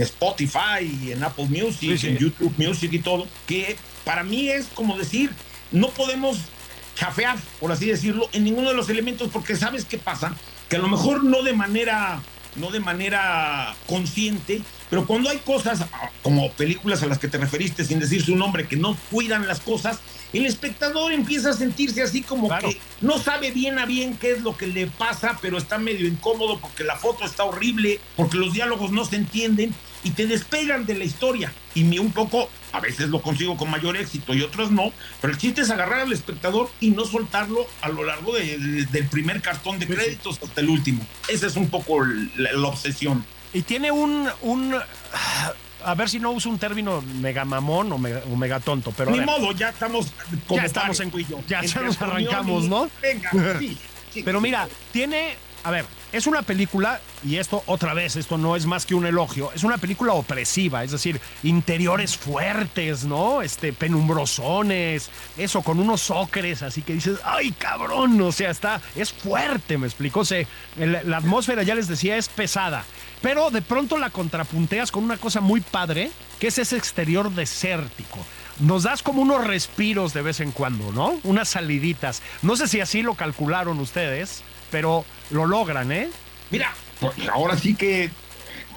[0.00, 4.96] Spotify y en Apple Music, en YouTube Music y todo, que para mí es como
[4.96, 5.30] decir,
[5.72, 6.38] no podemos
[6.94, 10.36] chafear, por así decirlo, en ninguno de los elementos, porque sabes qué pasa,
[10.68, 12.22] que a lo mejor no de manera
[12.56, 17.38] no de manera consciente, pero cuando hay cosas ah, como películas a las que te
[17.38, 20.00] referiste sin decir su nombre que no cuidan las cosas,
[20.32, 24.42] el espectador empieza a sentirse así como que no sabe bien a bien qué es
[24.42, 28.52] lo que le pasa, pero está medio incómodo porque la foto está horrible, porque los
[28.52, 29.74] diálogos no se entienden
[30.06, 31.52] y te despegan de la historia.
[31.74, 35.32] Y mi un poco, a veces lo consigo con mayor éxito y otros no, pero
[35.32, 39.78] el chiste es agarrar al espectador y no soltarlo a lo largo del primer cartón
[39.78, 41.04] de créditos hasta el último.
[41.28, 42.04] Esa es un poco
[42.36, 43.24] la, obsesión.
[43.52, 44.74] Y tiene un, un
[45.84, 49.10] a ver si no uso un término mega mamón o mega, tonto, pero.
[49.10, 50.12] Ni modo, ya estamos
[50.46, 51.38] como ya estamos en cuillo.
[51.46, 52.90] Ya, ya nos arrancamos, ¿no?
[53.00, 53.78] Venga, sí,
[54.24, 58.66] Pero mira, tiene a ver, es una película, y esto otra vez, esto no es
[58.66, 63.42] más que un elogio, es una película opresiva, es decir, interiores fuertes, ¿no?
[63.42, 69.12] Este, penumbrosones, eso, con unos ocres, así que dices, ay cabrón, o sea, está, es
[69.12, 72.84] fuerte, me explico, o sea, la atmósfera, ya les decía, es pesada,
[73.22, 78.18] pero de pronto la contrapunteas con una cosa muy padre, que es ese exterior desértico.
[78.60, 81.18] nos das como unos respiros de vez en cuando, ¿no?
[81.24, 82.22] Unas saliditas.
[82.42, 84.42] No sé si así lo calcularon ustedes,
[84.76, 86.10] pero lo logran, ¿eh?
[86.50, 88.10] Mira, pues ahora sí que,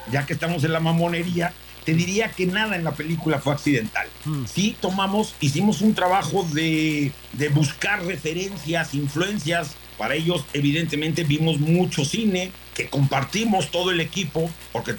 [0.09, 1.51] ya que estamos en la mamonería,
[1.83, 4.07] te diría que nada en la película fue accidental.
[4.23, 4.45] Mm.
[4.45, 9.75] Sí tomamos, hicimos un trabajo de, de buscar referencias, influencias.
[9.97, 14.95] Para ellos, evidentemente, vimos mucho cine, que compartimos todo el equipo, porque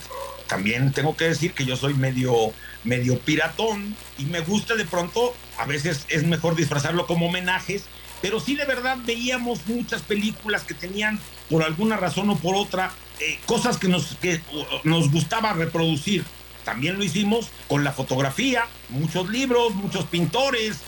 [0.49, 2.53] también tengo que decir que yo soy medio,
[2.85, 7.85] medio piratón y me gusta de pronto, a veces es mejor disfrazarlo como homenajes,
[8.23, 12.93] pero sí de verdad veíamos muchas películas que tenían, por alguna razón o por otra,
[13.21, 14.41] eh, cosas que nos, que
[14.85, 16.25] nos gustaba reproducir.
[16.65, 20.79] También lo hicimos con la fotografía, muchos libros, muchos pintores,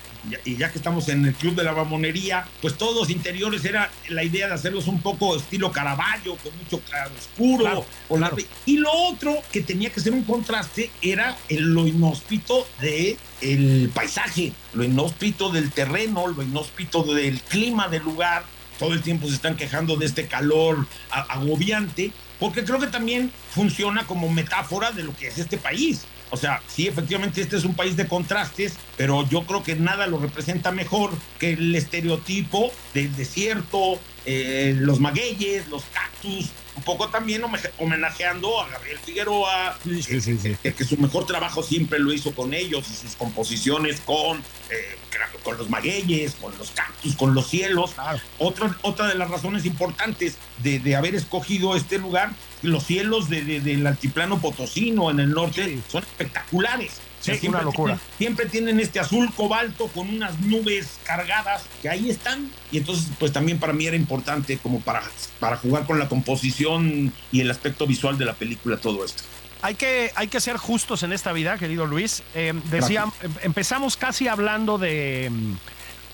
[0.45, 3.91] y ya que estamos en el club de la mamonería, pues todos los interiores era
[4.09, 7.65] la idea de hacerlos un poco estilo Caravaggio, con mucho claroscuro.
[7.65, 8.45] Claro, con la- claro.
[8.67, 13.91] y lo otro que tenía que ser un contraste era el- lo inhóspito de el
[13.93, 18.45] paisaje, lo inhóspito del terreno, lo inhóspito del clima del lugar.
[18.79, 24.05] Todo el tiempo se están quejando de este calor agobiante, porque creo que también funciona
[24.07, 26.03] como metáfora de lo que es este país.
[26.33, 30.07] O sea, sí, efectivamente este es un país de contrastes, pero yo creo que nada
[30.07, 37.09] lo representa mejor que el estereotipo del desierto, eh, los magueyes, los cactus, un poco
[37.09, 40.57] también home- homenajeando a Gabriel Figueroa, Sí, sí, sí.
[40.63, 44.39] que, que su mejor trabajo siempre lo hizo con ellos y sus composiciones con,
[44.71, 44.97] eh,
[45.45, 47.93] con los magueyes, con los cactus, con los cielos.
[47.93, 48.19] Claro.
[48.39, 52.31] Otra, otra de las razones importantes de, de haber escogido este lugar,
[52.63, 57.01] los cielos de- de- del altiplano potosino en el norte son espectaculares.
[57.23, 57.95] Sí, siempre una locura.
[57.95, 62.51] Tienen, siempre tienen este azul cobalto con unas nubes cargadas que ahí están.
[62.71, 65.03] Y entonces, pues también para mí era importante como para,
[65.39, 69.23] para jugar con la composición y el aspecto visual de la película, todo esto.
[69.65, 72.25] Hay que, hay que ser justos en esta vida, querido Luis.
[72.35, 75.31] Eh, decía, em- empezamos casi hablando de,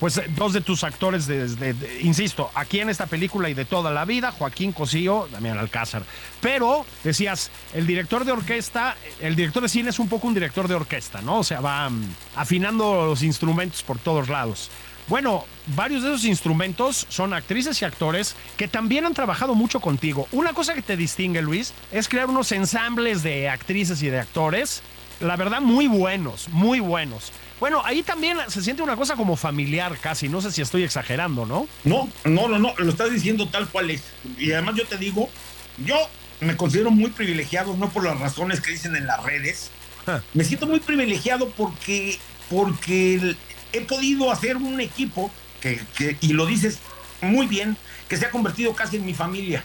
[0.00, 1.28] pues, dos de tus actores,
[2.00, 6.02] insisto, aquí en esta película y de toda la vida, Joaquín Cosío, Damián Alcázar.
[6.40, 10.68] Pero decías, el director de orquesta, el director de cine es un poco un director
[10.68, 11.38] de orquesta, ¿no?
[11.38, 14.70] O sea, va mm, afinando los instrumentos por todos lados.
[15.08, 20.28] Bueno, varios de esos instrumentos son actrices y actores que también han trabajado mucho contigo.
[20.32, 24.82] Una cosa que te distingue, Luis, es crear unos ensambles de actrices y de actores,
[25.20, 27.32] la verdad, muy buenos, muy buenos.
[27.60, 31.44] Bueno, ahí también se siente una cosa como familiar casi, no sé si estoy exagerando,
[31.46, 31.66] ¿no?
[31.84, 34.02] No, no, no, no, lo estás diciendo tal cual es.
[34.38, 35.28] Y además yo te digo,
[35.84, 35.96] yo
[36.40, 39.70] me considero muy privilegiado, no por las razones que dicen en las redes.
[40.06, 40.22] Ja.
[40.34, 42.18] Me siento muy privilegiado porque,
[42.48, 43.34] porque
[43.72, 46.78] he podido hacer un equipo que, que- y lo dices
[47.20, 47.76] muy bien,
[48.08, 49.64] que se ha convertido casi en mi familia.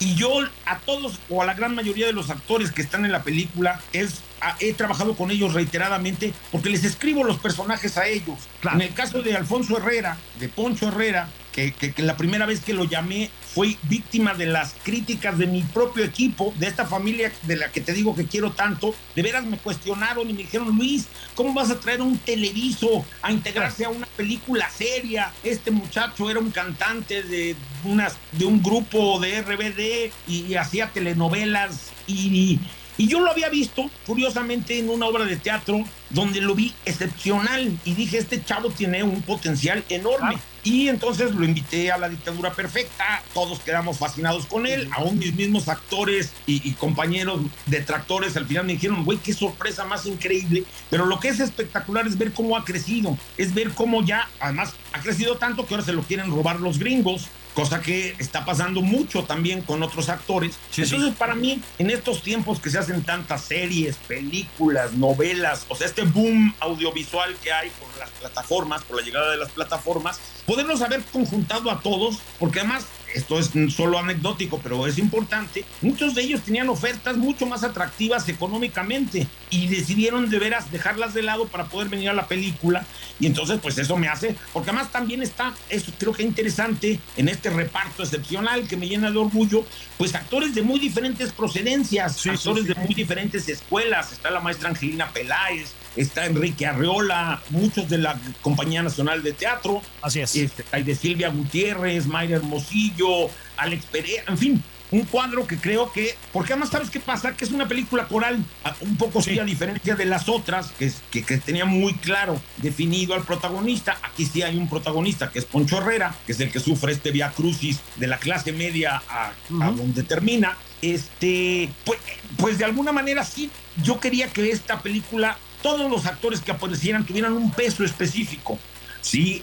[0.00, 0.28] Y yo
[0.66, 3.80] a todos o a la gran mayoría de los actores que están en la película
[3.92, 4.16] es
[4.60, 8.38] he trabajado con ellos reiteradamente porque les escribo los personajes a ellos.
[8.60, 8.76] Claro.
[8.78, 12.60] En el caso de Alfonso Herrera, de Poncho Herrera, que, que- que la primera vez
[12.60, 17.30] que lo llamé fue víctima de las críticas de mi propio equipo, de esta familia
[17.42, 20.74] de la que te digo que quiero tanto, de veras me cuestionaron y me dijeron,
[20.78, 25.30] Luis, ¿cómo vas a traer un televiso a integrarse a una película seria?
[25.44, 30.88] Este muchacho era un cantante de, unas, de un grupo de RBD y, y hacía
[30.88, 32.60] telenovelas y, y
[33.06, 37.76] yo lo había visto, curiosamente, en una obra de teatro donde lo vi excepcional.
[37.84, 40.34] Y dije, este chavo tiene un potencial enorme.
[40.34, 40.52] Claro.
[40.64, 45.34] Y entonces lo invité a la dictadura perfecta, todos quedamos fascinados con él, aún mis
[45.34, 50.62] mismos actores y, y compañeros detractores al final me dijeron, güey, qué sorpresa más increíble,
[50.88, 54.74] pero lo que es espectacular es ver cómo ha crecido, es ver cómo ya, además,
[54.92, 58.80] ha crecido tanto que ahora se lo quieren robar los gringos, cosa que está pasando
[58.82, 60.54] mucho también con otros actores.
[60.70, 60.94] Sí, sí.
[60.94, 65.86] Entonces, para mí, en estos tiempos que se hacen tantas series, películas, novelas, o sea,
[65.86, 70.82] este boom audiovisual que hay por las plataformas, por la llegada de las plataformas, podernos
[70.82, 76.22] haber conjuntado a todos, porque además, esto es solo anecdótico, pero es importante, muchos de
[76.22, 81.66] ellos tenían ofertas mucho más atractivas económicamente y decidieron de veras dejarlas de lado para
[81.66, 82.84] poder venir a la película
[83.20, 87.28] y entonces pues eso me hace, porque además también está, eso creo que interesante en
[87.28, 89.64] este reparto excepcional que me llena de orgullo,
[89.98, 92.72] pues actores de muy diferentes procedencias, Sí, sí, actores sí.
[92.72, 98.18] de muy diferentes escuelas, está la maestra Angelina Peláez, está Enrique Arreola, muchos de la
[98.42, 100.34] Compañía Nacional de Teatro, Así es.
[100.36, 105.90] este, hay de Silvia Gutiérrez, Mayra Hermosillo, Alex Perea, en fin, un cuadro que creo
[105.90, 108.44] que, porque además sabes qué pasa, que es una película coral,
[108.82, 112.38] un poco sí, a diferencia de las otras, que, es- que, que tenía muy claro
[112.58, 116.50] definido al protagonista, aquí sí hay un protagonista que es Poncho Herrera, que es el
[116.52, 119.28] que sufre este via crucis de la clase media a,
[119.62, 121.98] a donde termina, este, pues,
[122.36, 123.50] pues de alguna manera sí,
[123.82, 128.58] yo quería que esta película todos los actores que aparecieran tuvieran un peso específico,
[129.00, 129.42] sí,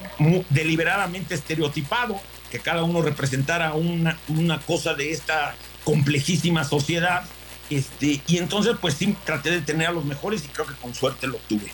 [0.49, 2.19] deliberadamente estereotipado,
[2.51, 7.23] que cada uno representara una, una cosa de esta complejísima sociedad.
[7.69, 10.93] Este, y entonces, pues sí, traté de tener a los mejores y creo que con
[10.93, 11.71] suerte lo tuve.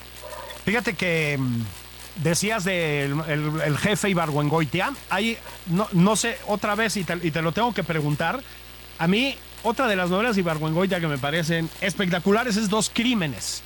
[0.66, 1.64] Fíjate que mm,
[2.24, 3.34] decías del de
[3.66, 5.38] el, jefe Ibargüengoitia, hay,
[5.68, 8.42] no, no sé, otra vez, y te, lo tengo que preguntar,
[8.98, 10.44] a mí, otra de las novelas de
[11.00, 13.64] que me parecen espectaculares es Dos Crímenes.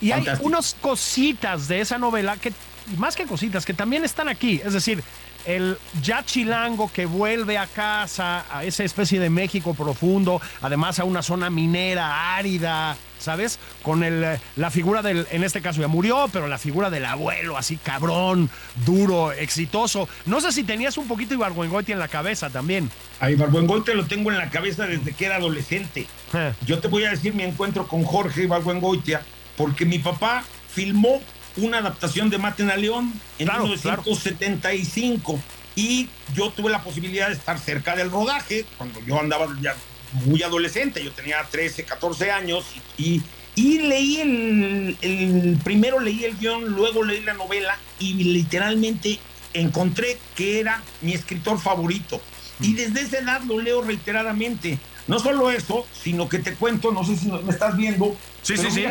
[0.00, 2.52] Y hay unas cositas de esa novela que,
[2.96, 4.60] más que cositas, que también están aquí.
[4.64, 5.02] Es decir,
[5.46, 11.04] el ya chilango que vuelve a casa, a esa especie de México profundo, además a
[11.04, 13.58] una zona minera árida, ¿sabes?
[13.82, 17.56] Con el, la figura del, en este caso ya murió, pero la figura del abuelo,
[17.56, 18.50] así cabrón,
[18.84, 20.08] duro, exitoso.
[20.26, 22.90] No sé si tenías un poquito Ibargüengoitia en la cabeza también.
[23.20, 26.06] A Ibargüengoitia lo tengo en la cabeza desde que era adolescente.
[26.34, 26.52] Eh.
[26.66, 29.22] Yo te voy a decir mi encuentro con Jorge Ibargüengoitia,
[29.60, 30.42] porque mi papá
[30.72, 31.20] filmó
[31.58, 35.38] una adaptación de Maten a León en 1975.
[35.76, 39.76] Y yo tuve la posibilidad de estar cerca del rodaje cuando yo andaba ya
[40.24, 42.64] muy adolescente, yo tenía 13, 14 años
[42.96, 43.20] y,
[43.54, 49.18] y leí el, el, primero leí el guion, luego leí la novela y literalmente
[49.52, 52.22] encontré que era mi escritor favorito.
[52.60, 54.78] Y desde esa edad lo leo reiteradamente.
[55.06, 58.16] No solo eso, sino que te cuento, no sé si me estás viendo.
[58.42, 58.86] Sí, sí, sí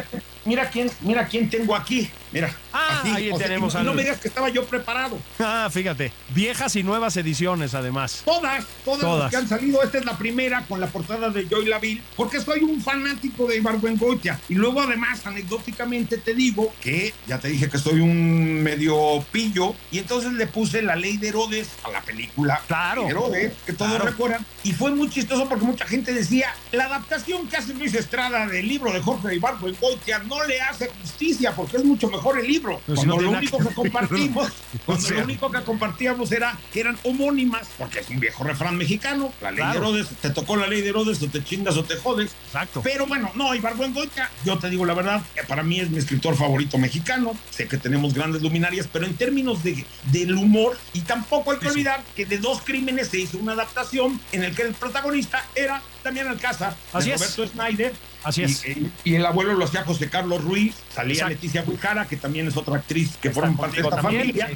[0.46, 2.10] mira quién, mira quién tengo aquí.
[2.32, 2.56] Mira.
[2.72, 5.20] Ah, ahí tenemos No me digas que estaba yo preparado.
[5.40, 6.12] Ah, fíjate.
[6.30, 8.22] Viejas y nuevas ediciones, además.
[8.24, 9.82] Todas, todas, las que han salido.
[9.82, 13.58] Esta es la primera con la portada de Joy Laville, porque soy un fanático de
[13.58, 14.40] Ibargüengoitia.
[14.48, 19.74] Y luego, además, anecdóticamente te digo que ya te dije que soy un medio pillo.
[19.92, 22.62] Y entonces le puse la ley de Herodes a la película.
[22.68, 23.08] Claro.
[23.08, 24.46] Herodes, que todos recuerdan.
[24.64, 28.68] Y fue muy chistoso porque mucha gente decía: la adaptación que hace Luis Estrada del
[28.68, 32.82] libro de Jorge Ibargüengoitia no le hace justicia porque es mucho mejor el libro.
[32.96, 34.52] cuando lo único que, compartimos,
[34.86, 39.34] cuando lo único que compartíamos era que eran homónimas, porque es un viejo refrán mexicano,
[39.42, 41.96] la ley de Herodes, te tocó la ley de Herodes, o te chingas o te
[41.98, 42.32] jodes.
[42.48, 42.82] Exacto.
[42.84, 46.78] Pero bueno, no, Ibargüengoitia, yo te digo la verdad, para mí es mi escritor favorito
[46.78, 51.60] mexicano, sé que tenemos grandes luminarias, pero en términos de, del humor, y tampoco hay
[51.60, 55.46] que olvidar que de dos crímenes se hizo una adaptación en el que el protagonista
[55.56, 58.64] era también Alcázar, Así de Roberto Schneider, Así es.
[59.04, 62.78] Y, el abuelo lo hacía José Carlos Ruiz, salía Leticia Bucara, que también es otra
[62.78, 64.50] actriz que forma parte de esta familia.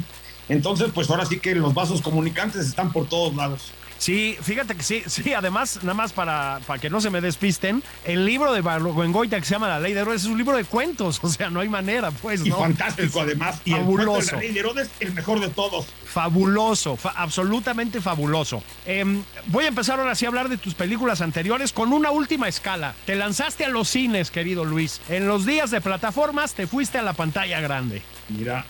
[0.49, 3.71] Entonces, pues ahora sí que los vasos comunicantes están por todos lados.
[4.03, 7.81] Sí, fíjate que sí, sí, además, nada más para, para que no se me despisten,
[8.03, 10.65] el libro de Barlogoengoita que se llama La Ley de Herodes es un libro de
[10.65, 12.47] cuentos, o sea, no hay manera, pues, ¿no?
[12.47, 13.61] Y fantástico, además.
[13.63, 14.17] Y fabuloso.
[14.17, 15.85] El de La Ley de Herodes, el mejor de todos.
[16.03, 18.61] Fabuloso, absolutamente fabuloso.
[18.85, 22.49] Em, voy a empezar ahora sí a hablar de tus películas anteriores con una última
[22.49, 22.95] escala.
[23.05, 24.99] Te lanzaste a los cines, querido Luis.
[25.07, 28.01] En los días de plataformas te fuiste a la pantalla grande.
[28.27, 28.65] Mira,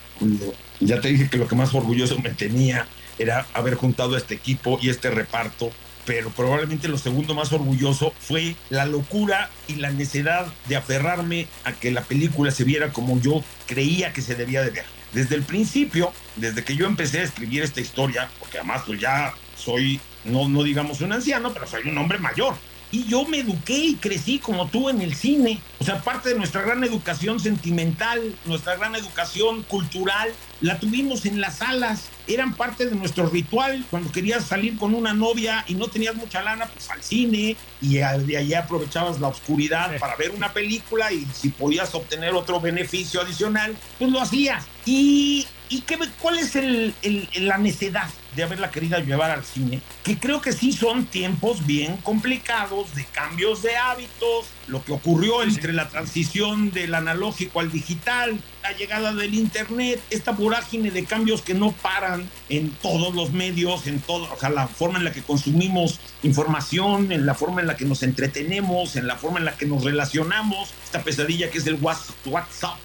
[0.80, 2.88] ya te dije que lo que más orgulloso me tenía
[3.18, 5.72] era haber juntado este equipo y este reparto,
[6.06, 11.74] pero probablemente lo segundo más orgulloso fue la locura y la necesidad de aferrarme a
[11.74, 14.86] que la película se viera como yo creía que se debía de ver.
[15.14, 19.34] Desde el principio, desde que yo empecé a escribir esta historia, porque además pues ya
[19.56, 22.56] soy, no, no digamos un anciano, pero soy un hombre mayor.
[22.92, 25.60] Y yo me eduqué y crecí como tú en el cine.
[25.80, 31.42] O sea, parte de nuestra gran educación sentimental, nuestra gran educación cultural, la tuvimos en
[31.42, 32.10] las salas.
[32.28, 33.86] Eran parte de nuestro ritual.
[33.90, 37.56] Cuando querías salir con una novia y no tenías mucha lana, pues al cine.
[37.82, 42.60] Y de allá aprovechabas la oscuridad para ver una película y si podías obtener otro
[42.62, 44.66] beneficio adicional, pues lo hacías.
[44.86, 46.94] ¿Y, y qué, cuál es el,
[47.36, 48.10] la necesidad?
[48.36, 53.06] de haberla querido llevar al cine, que creo que sí son tiempos bien complicados de
[53.06, 59.14] cambios de hábitos, lo que ocurrió entre la transición del analógico al digital, la llegada
[59.14, 64.32] del internet, esta vorágine de cambios que no paran en todos los medios, en todo,
[64.34, 67.84] o sea, la forma en la que consumimos información, en la forma en la que
[67.84, 71.76] nos entretenemos, en la forma en la que nos relacionamos, esta pesadilla que es el
[71.76, 72.78] WhatsApp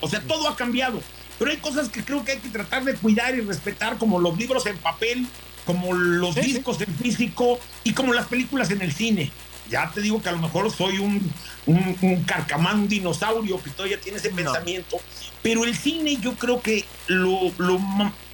[0.00, 1.02] o sea, todo ha cambiado.
[1.38, 4.38] Pero hay cosas que creo que hay que tratar de cuidar y respetar, como los
[4.38, 5.26] libros en papel,
[5.66, 9.32] como los discos en físico y como las películas en el cine.
[9.68, 11.32] Ya te digo que a lo mejor soy un,
[11.66, 14.98] un, carcamán, un dinosaurio que todavía tiene ese pensamiento,
[15.42, 17.80] pero el cine yo creo que lo, lo,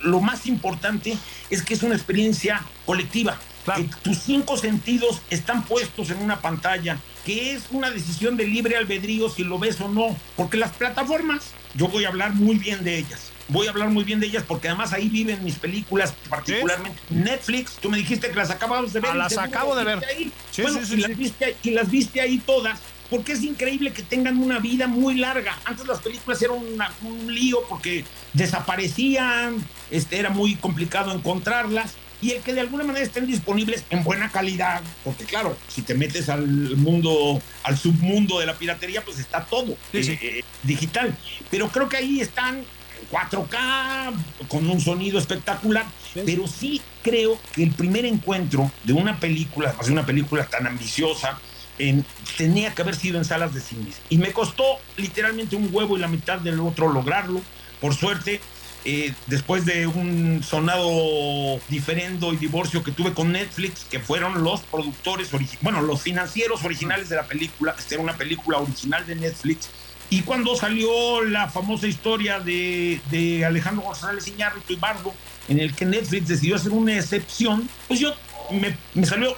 [0.02, 1.16] lo, más importante
[1.50, 3.38] es que es una experiencia colectiva.
[3.76, 8.76] Que tus cinco sentidos están puestos en una pantalla, que es una decisión de libre
[8.76, 12.84] albedrío si lo ves o no, porque las plataformas, yo voy a hablar muy bien
[12.84, 16.14] de ellas voy a hablar muy bien de ellas porque además ahí viven mis películas,
[16.28, 17.72] particularmente Netflix.
[17.80, 19.14] Tú me dijiste que las acababas de ver.
[19.14, 20.00] las acabo de ver.
[20.50, 22.78] Sí, bueno, y, las viste, y las viste ahí todas
[23.10, 25.58] porque es increíble que tengan una vida muy larga.
[25.64, 26.56] Antes las películas eran
[27.02, 29.56] un lío porque desaparecían,
[29.90, 34.30] este, era muy complicado encontrarlas y el que de alguna manera estén disponibles en buena
[34.30, 39.44] calidad, porque claro, si te metes al mundo, al submundo de la piratería, pues está
[39.44, 41.14] todo eh, eh, digital.
[41.50, 42.64] Pero creo que ahí están
[43.10, 44.12] 4K,
[44.48, 45.86] con un sonido espectacular,
[46.26, 51.38] pero sí creo que el primer encuentro de una película, de una película tan ambiciosa,
[51.78, 52.04] en,
[52.36, 54.00] tenía que haber sido en salas de cines.
[54.08, 54.64] Y me costó
[54.96, 57.40] literalmente un huevo y la mitad del otro lograrlo.
[57.80, 58.40] Por suerte,
[58.86, 64.60] eh, después de un sonado diferendo y divorcio que tuve con Netflix, que fueron los
[64.60, 65.30] productores,
[65.62, 69.70] bueno, los financieros originales de la película, esta era una película original de Netflix,
[70.10, 75.14] y cuando salió la famosa historia de, de Alejandro González Iñárritu y Bardo,
[75.48, 78.14] en el que Netflix decidió hacer una excepción, pues yo
[78.50, 79.34] me, me salió,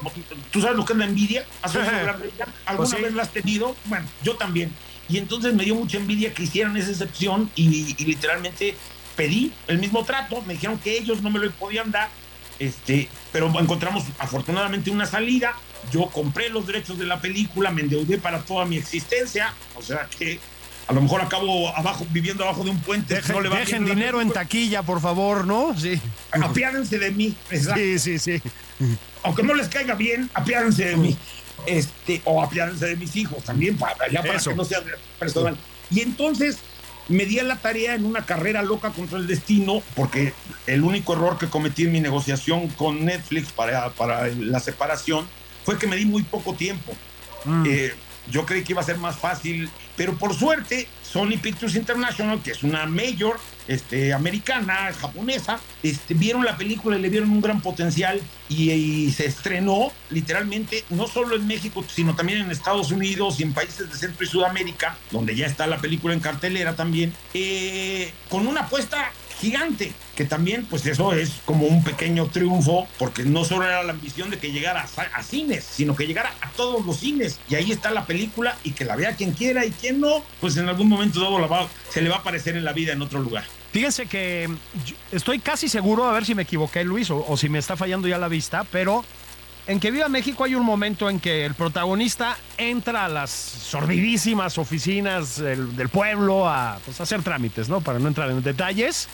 [0.51, 3.77] tú sabes lo que es la envidia, ¿alguna pues vez la has tenido?
[3.87, 4.73] Bueno, yo también.
[5.09, 8.77] Y entonces me dio mucha envidia que hicieran esa excepción y, y literalmente
[9.17, 12.11] pedí el mismo trato, me dijeron que ellos no me lo podían dar,
[12.59, 15.55] este, pero encontramos afortunadamente una salida.
[15.93, 20.09] Yo compré los derechos de la película, me endeudé para toda mi existencia, o sea
[20.19, 20.41] que
[20.89, 23.15] a lo mejor acabo abajo viviendo abajo de un puente.
[23.15, 25.79] Dejen, dinero en taquilla, por favor, ¿no?
[25.79, 26.01] Sí.
[26.31, 27.37] Apiádense de mí.
[27.51, 28.41] Sí, sí, sí.
[29.23, 31.17] Aunque no les caiga bien, apiádense de mí.
[31.67, 34.81] Este, o apiádense de mis hijos también, para, ya para que no sea
[35.19, 35.57] personal.
[35.91, 36.59] Y entonces
[37.09, 40.35] me di a la tarea en una carrera loca contra el destino, porque
[40.67, 45.27] el único error que cometí en mi negociación con Netflix para, para la separación
[45.65, 46.95] fue que me di muy poco tiempo.
[47.45, 47.65] Mm.
[47.67, 47.95] Eh,
[48.31, 52.51] yo creí que iba a ser más fácil, pero por suerte Sony Pictures International, que
[52.51, 57.61] es una mayor este, americana, japonesa, este, vieron la película y le vieron un gran
[57.61, 63.45] potencial y, se estrenó literalmente no solo en México, sino también en Estados Unidos y
[63.45, 68.13] en países de Centro y Sudamérica, donde ya está la película en cartelera también, eh,
[68.29, 69.11] con una apuesta
[69.41, 73.93] gigante, que también pues eso es como un pequeño triunfo, porque no solo era la
[73.93, 77.73] ambición de que llegara a, cines, sino que llegara a todos los cines, y ahí
[77.73, 80.89] está la película, y que la vea quien quiera y quien no, pues en algún
[80.89, 83.45] momento dado se le va a aparecer en la vida en otro lugar.
[83.73, 84.49] Fíjense que
[85.13, 88.17] estoy casi seguro, a ver si me equivoqué Luis, o si me está fallando ya
[88.17, 89.05] la vista, pero
[89.67, 94.59] en que Viva México hay un momento en que el protagonista entra a las sordidísimas
[94.59, 97.81] oficinas del, pueblo a pues, hacer trámites, ¿no?
[97.81, 99.09] Para no entrar en detalles.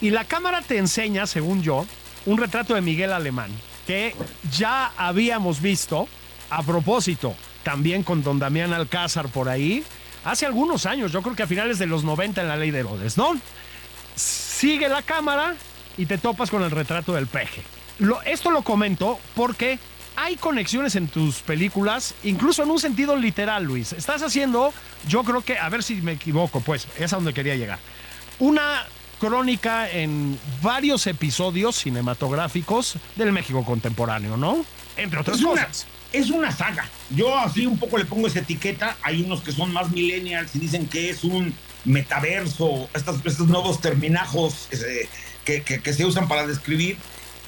[0.00, 1.86] Y la cámara te enseña, según yo,
[2.24, 3.50] un retrato de Miguel Alemán,
[3.86, 4.14] que
[4.50, 6.08] ya habíamos visto
[6.48, 9.84] a propósito, también con don Damián Alcázar por ahí,
[10.24, 12.80] hace algunos años, yo creo que a finales de los 90 en la ley de
[12.80, 13.38] Herodes, ¿no?
[14.16, 15.54] Sigue la cámara
[15.98, 17.62] y te topas con el retrato del peje
[18.24, 19.78] esto lo comento porque
[20.16, 23.92] hay conexiones en tus películas, incluso en un sentido literal, Luis.
[23.92, 24.72] Estás haciendo,
[25.08, 27.78] yo creo que, a ver si me equivoco, pues, es a donde quería llegar.
[28.38, 28.86] Una
[29.18, 34.64] crónica en varios episodios cinematográficos del México contemporáneo, ¿no?
[34.96, 35.86] Entre otras cosas.
[36.12, 36.86] es una saga.
[37.10, 38.96] Yo así un poco le pongo esa etiqueta.
[39.02, 43.80] Hay unos que son más millennials y dicen que es un metaverso, estos, estos nuevos
[43.80, 44.68] terminajos
[45.44, 46.98] que se usan para describir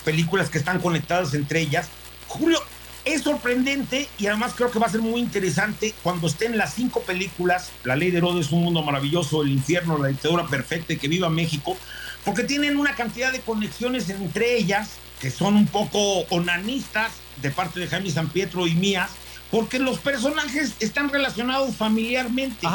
[0.05, 1.89] películas que están conectadas entre ellas.
[2.29, 2.61] Julio,
[3.05, 7.01] es sorprendente y además creo que va a ser muy interesante cuando estén las cinco
[7.01, 11.09] películas, La Ley de Herodes, Un Mundo Maravilloso, El Infierno, La Dictadura Perfecta y Que
[11.09, 11.77] Viva México,
[12.25, 17.81] porque tienen una cantidad de conexiones entre ellas que son un poco onanistas de parte
[17.81, 19.11] de Jaime San Pietro y mías,
[19.55, 22.67] porque los personajes están relacionados familiarmente.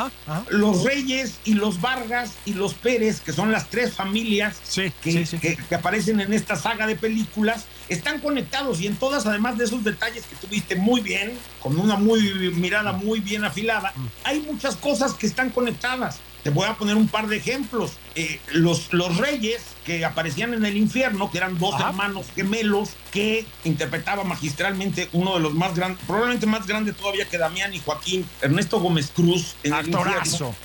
[0.48, 4.56] Los Reyes y los Vargas y los Pérez, que son las tres familias
[5.04, 9.84] que, aparecen en esta saga de películas, están conectados y en todas, además de esos
[9.84, 12.22] detalles que tuviste muy bien, con una muy
[12.54, 14.08] mirada muy bien afilada, mm.
[14.24, 16.20] hay muchas cosas que están conectadas.
[16.44, 17.98] Te voy a poner un par de ejemplos.
[18.16, 23.46] Eh, los, los reyes que aparecían en el infierno, que eran dos hermanos gemelos que
[23.64, 28.26] interpretaba magistralmente uno de los más grandes, probablemente más grande todavía que Damián y Joaquín,
[28.42, 29.56] Ernesto Gómez Cruz.
[29.64, 30.56] En Actorazo.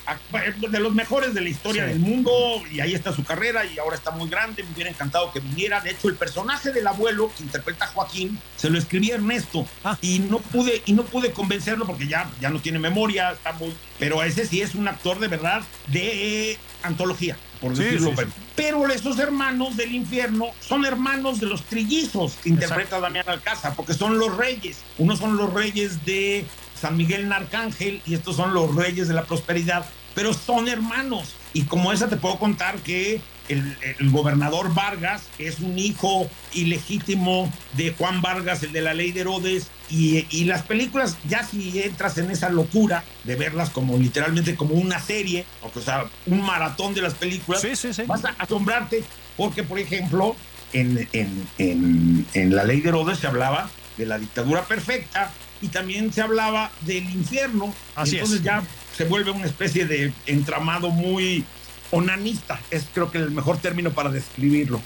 [0.71, 2.33] de los mejores de la historia del mundo,
[2.71, 5.81] y ahí está su carrera, y ahora está muy grande, me hubiera encantado que viniera.
[5.81, 9.97] De hecho, el personaje del abuelo que interpreta a Joaquín, se lo escribía Ernesto, ah.
[10.01, 13.75] y no pude, y no pude convencerlo porque ya, ya no tiene memoria, está muy.
[13.99, 18.13] Pero ese sí es un actor de verdad de antología por decirlo
[18.55, 23.95] Pero esos hermanos del infierno son hermanos de los trillizos que interpreta Damián Alcázar, porque
[23.95, 24.79] son los reyes.
[24.99, 26.45] Unos son los reyes de
[26.79, 31.35] San Miguel Arcángel y estos son los reyes de la prosperidad, pero son hermanos.
[31.55, 37.53] Y como esa te puedo contar que el, gobernador Vargas, que es un hijo ilegítimo
[37.75, 42.19] de Juan Vargas, el de la ley de Herodes, y, las películas, ya si entras
[42.19, 47.03] en esa locura de verlas como literalmente como una serie, o sea, un maratón de
[47.03, 47.63] las películas,
[48.07, 49.05] vas a asombrarte,
[49.37, 50.37] porque por ejemplo,
[50.73, 55.33] en, en, en la ley de Herodes se hablaba de la dictadura perfecta,
[55.65, 57.75] y también se hablaba del infierno.
[57.95, 58.63] Así entonces ya
[58.97, 61.45] se vuelve una especie de entramado muy
[61.91, 64.81] onanista, es creo que el mejor término para describirlo.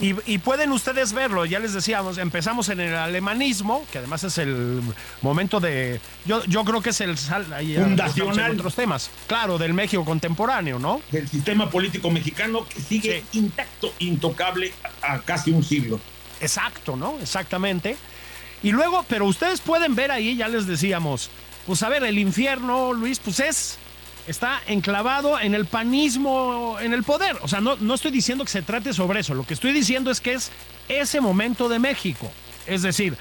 [0.00, 4.82] Y, pueden ustedes verlo, ya les decíamos, empezamos en el alemanismo, que además es el
[5.20, 6.00] momento de.
[6.24, 7.14] Yo, yo creo que es el
[7.54, 8.52] ahí, fundacional.
[8.52, 11.00] otros temas, claro, del México contemporáneo, ¿no?
[11.12, 14.72] Del sistema político mexicano que sigue intacto, intocable
[15.02, 16.00] a casi un siglo.
[16.40, 17.20] Exacto, ¿no?
[17.20, 17.96] Exactamente.
[18.64, 21.30] Y luego, pero ustedes pueden ver ahí, ya les decíamos,
[21.66, 23.78] pues a ver, el infierno, Luis, pues es,
[24.26, 27.36] está enclavado en el panismo, en el poder.
[27.42, 30.10] O sea, no, no estoy diciendo que se trate sobre eso, lo que estoy diciendo
[30.10, 30.50] es que es
[30.88, 32.30] ese momento de México.
[32.66, 33.16] Es decir,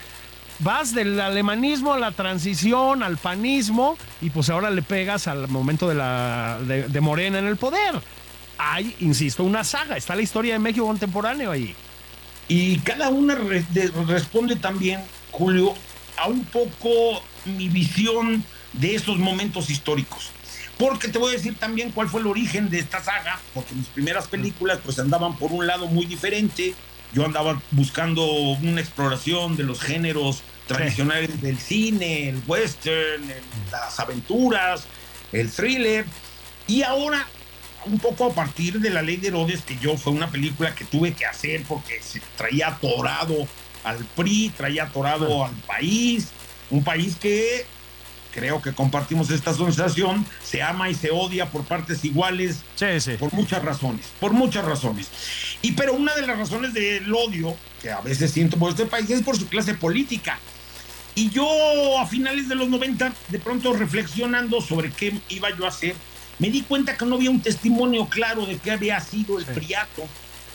[0.60, 5.90] vas del alemanismo a la transición, al panismo, y pues ahora le pegas al momento
[5.90, 8.02] de, la, de, Morena en el poder.
[8.58, 11.76] Hay, insisto, una saga, está la historia de México contemporáneo ahí.
[12.48, 13.36] Y cada una
[14.08, 15.74] responde también Julio,
[16.18, 18.44] a un poco mi visión
[18.74, 20.30] de esos momentos históricos.
[20.82, 23.86] Porque te voy a decir también cuál fue el origen de esta saga, porque mis
[23.86, 26.74] primeras películas pues andaban por un lado muy diferente.
[27.14, 33.32] Yo andaba buscando una exploración de los géneros tradicionales del cine, el western,
[33.72, 34.86] las aventuras,
[35.32, 36.04] el thriller.
[36.66, 37.28] Y ahora,
[37.86, 40.86] un poco a partir de La Ley de Herodes, que yo fue una película que
[40.86, 43.48] tuve que hacer porque se traía atorado
[43.84, 46.30] al PRI, traía atorado al país,
[46.72, 47.68] un país que
[48.32, 52.62] creo que compartimos esta sensación, se ama y se odia por partes iguales,
[53.18, 55.10] por muchas razones, por muchas razones.
[55.62, 59.10] Y pero una de las razones del odio que a veces siento por este país
[59.10, 60.40] es por su clase política.
[61.14, 65.70] Y yo a finales de los 90, de pronto reflexionando sobre qué iba yo a
[65.70, 65.96] hacer,
[66.40, 70.08] me di cuenta que no había un testimonio claro de qué había sido el priato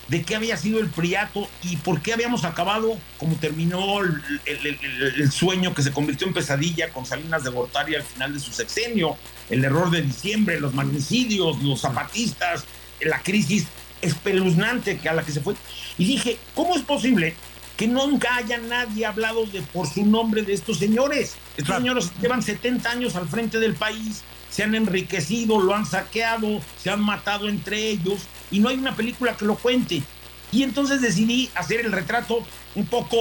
[0.09, 5.75] de qué había sido el Priato y por qué habíamos acabado como terminó el, sueño
[5.75, 9.17] que se convirtió en pesadilla con Salinas de Gortari al final de su sexenio,
[9.51, 12.65] el error de diciembre, los magnicidios, los zapatistas,
[13.01, 13.67] la crisis
[14.01, 15.55] espeluznante que a la que se fue.
[15.99, 17.35] Y dije, ¿cómo es posible
[17.77, 21.35] que nunca haya nadie hablado de, por su nombre de estos señores?
[21.57, 24.23] Estos señores llevan 70 años al frente del país,
[24.57, 28.97] se han enriquecido, lo han saqueado, se han matado entre ellos y no hay una
[28.97, 30.03] película que lo cuente.
[30.51, 32.43] Y entonces decidí hacer el retrato
[32.75, 33.19] un poco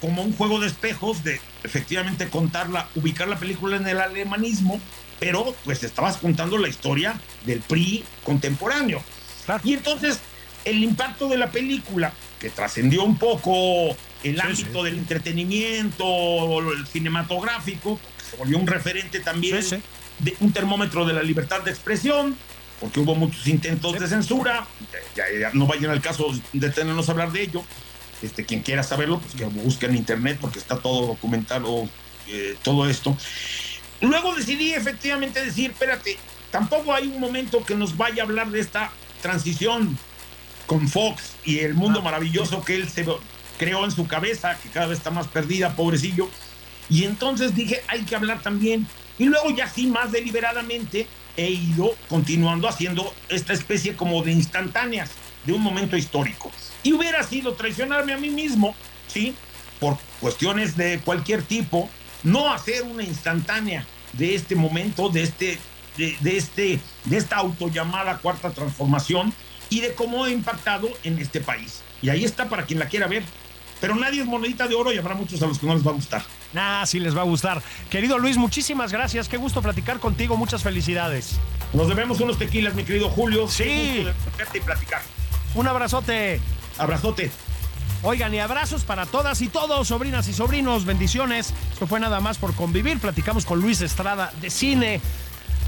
[0.00, 4.80] como un juego de espejos, de efectivamente contarla, ubicar la película en el alemanismo,
[5.20, 9.02] pero pues estabas contando la historia del PRI contemporáneo.
[9.62, 10.20] Y entonces
[10.64, 18.00] el impacto de la película, que trascendió un poco el ámbito del entretenimiento, el cinematográfico,
[18.30, 19.62] se volvió un referente también
[20.18, 22.36] de un termómetro de la libertad de expresión,
[22.80, 24.66] porque hubo muchos intentos de censura,
[25.14, 27.64] ya, no vayan al caso de tenernos a hablar de ello.
[28.22, 31.88] Este, quien quiera saberlo, pues que busque en internet porque está todo documentado,
[32.28, 33.16] eh, todo esto.
[34.00, 36.18] Luego decidí efectivamente decir, espérate,
[36.50, 38.90] tampoco hay un momento que nos vaya a hablar de esta
[39.20, 39.98] transición
[40.66, 43.06] con Fox y el mundo ah, maravilloso que él se
[43.58, 46.28] creó en su cabeza, que cada vez está más perdida, pobrecillo.
[46.88, 48.86] Y entonces dije, hay que hablar también
[49.18, 51.06] y luego ya sí, más deliberadamente,
[51.36, 55.10] he ido continuando haciendo esta especie como de instantáneas
[55.44, 56.50] de un momento histórico.
[56.82, 58.74] Y hubiera sido traicionarme a mí mismo,
[59.06, 59.34] ¿sí?
[59.80, 61.88] Por cuestiones de cualquier tipo,
[62.22, 65.58] no hacer una instantánea de este momento, de este,
[65.96, 69.32] de, de este, de esta autollamada cuarta transformación
[69.68, 71.82] y de cómo ha impactado en este país.
[72.02, 73.24] Y ahí está para quien la quiera ver.
[73.80, 75.90] Pero nadie es monedita de oro y habrá muchos a los que no les va
[75.90, 76.24] a gustar.
[76.54, 77.62] Ah, sí les va a gustar.
[77.90, 79.28] Querido Luis, muchísimas gracias.
[79.28, 80.36] Qué gusto platicar contigo.
[80.36, 81.38] Muchas felicidades.
[81.72, 83.48] Nos debemos unos tequilas, mi querido Julio.
[83.48, 84.06] Sí.
[84.54, 85.02] y platicar.
[85.54, 86.40] Un abrazote.
[86.78, 87.30] Abrazote.
[88.02, 91.52] Oigan, y abrazos para todas y todos, sobrinas y sobrinos, bendiciones.
[91.72, 93.00] Esto fue nada más por convivir.
[93.00, 95.00] Platicamos con Luis Estrada de cine.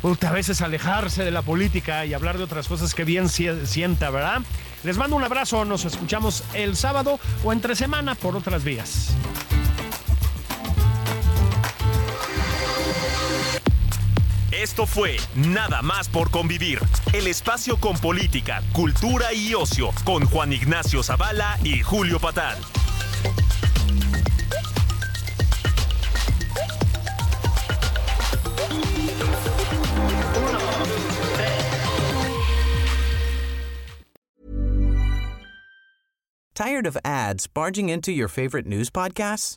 [0.02, 4.42] a veces alejarse de la política y hablar de otras cosas que bien sienta, ¿verdad?
[4.84, 9.10] Les mando un abrazo, nos escuchamos el sábado o entre semana por otras vías.
[14.60, 16.80] Esto fue Nada más por convivir,
[17.12, 22.58] el espacio con política, cultura y ocio, con Juan Ignacio Zavala y Julio Patal.
[36.56, 39.56] Tired of ads barging into your favorite news podcasts?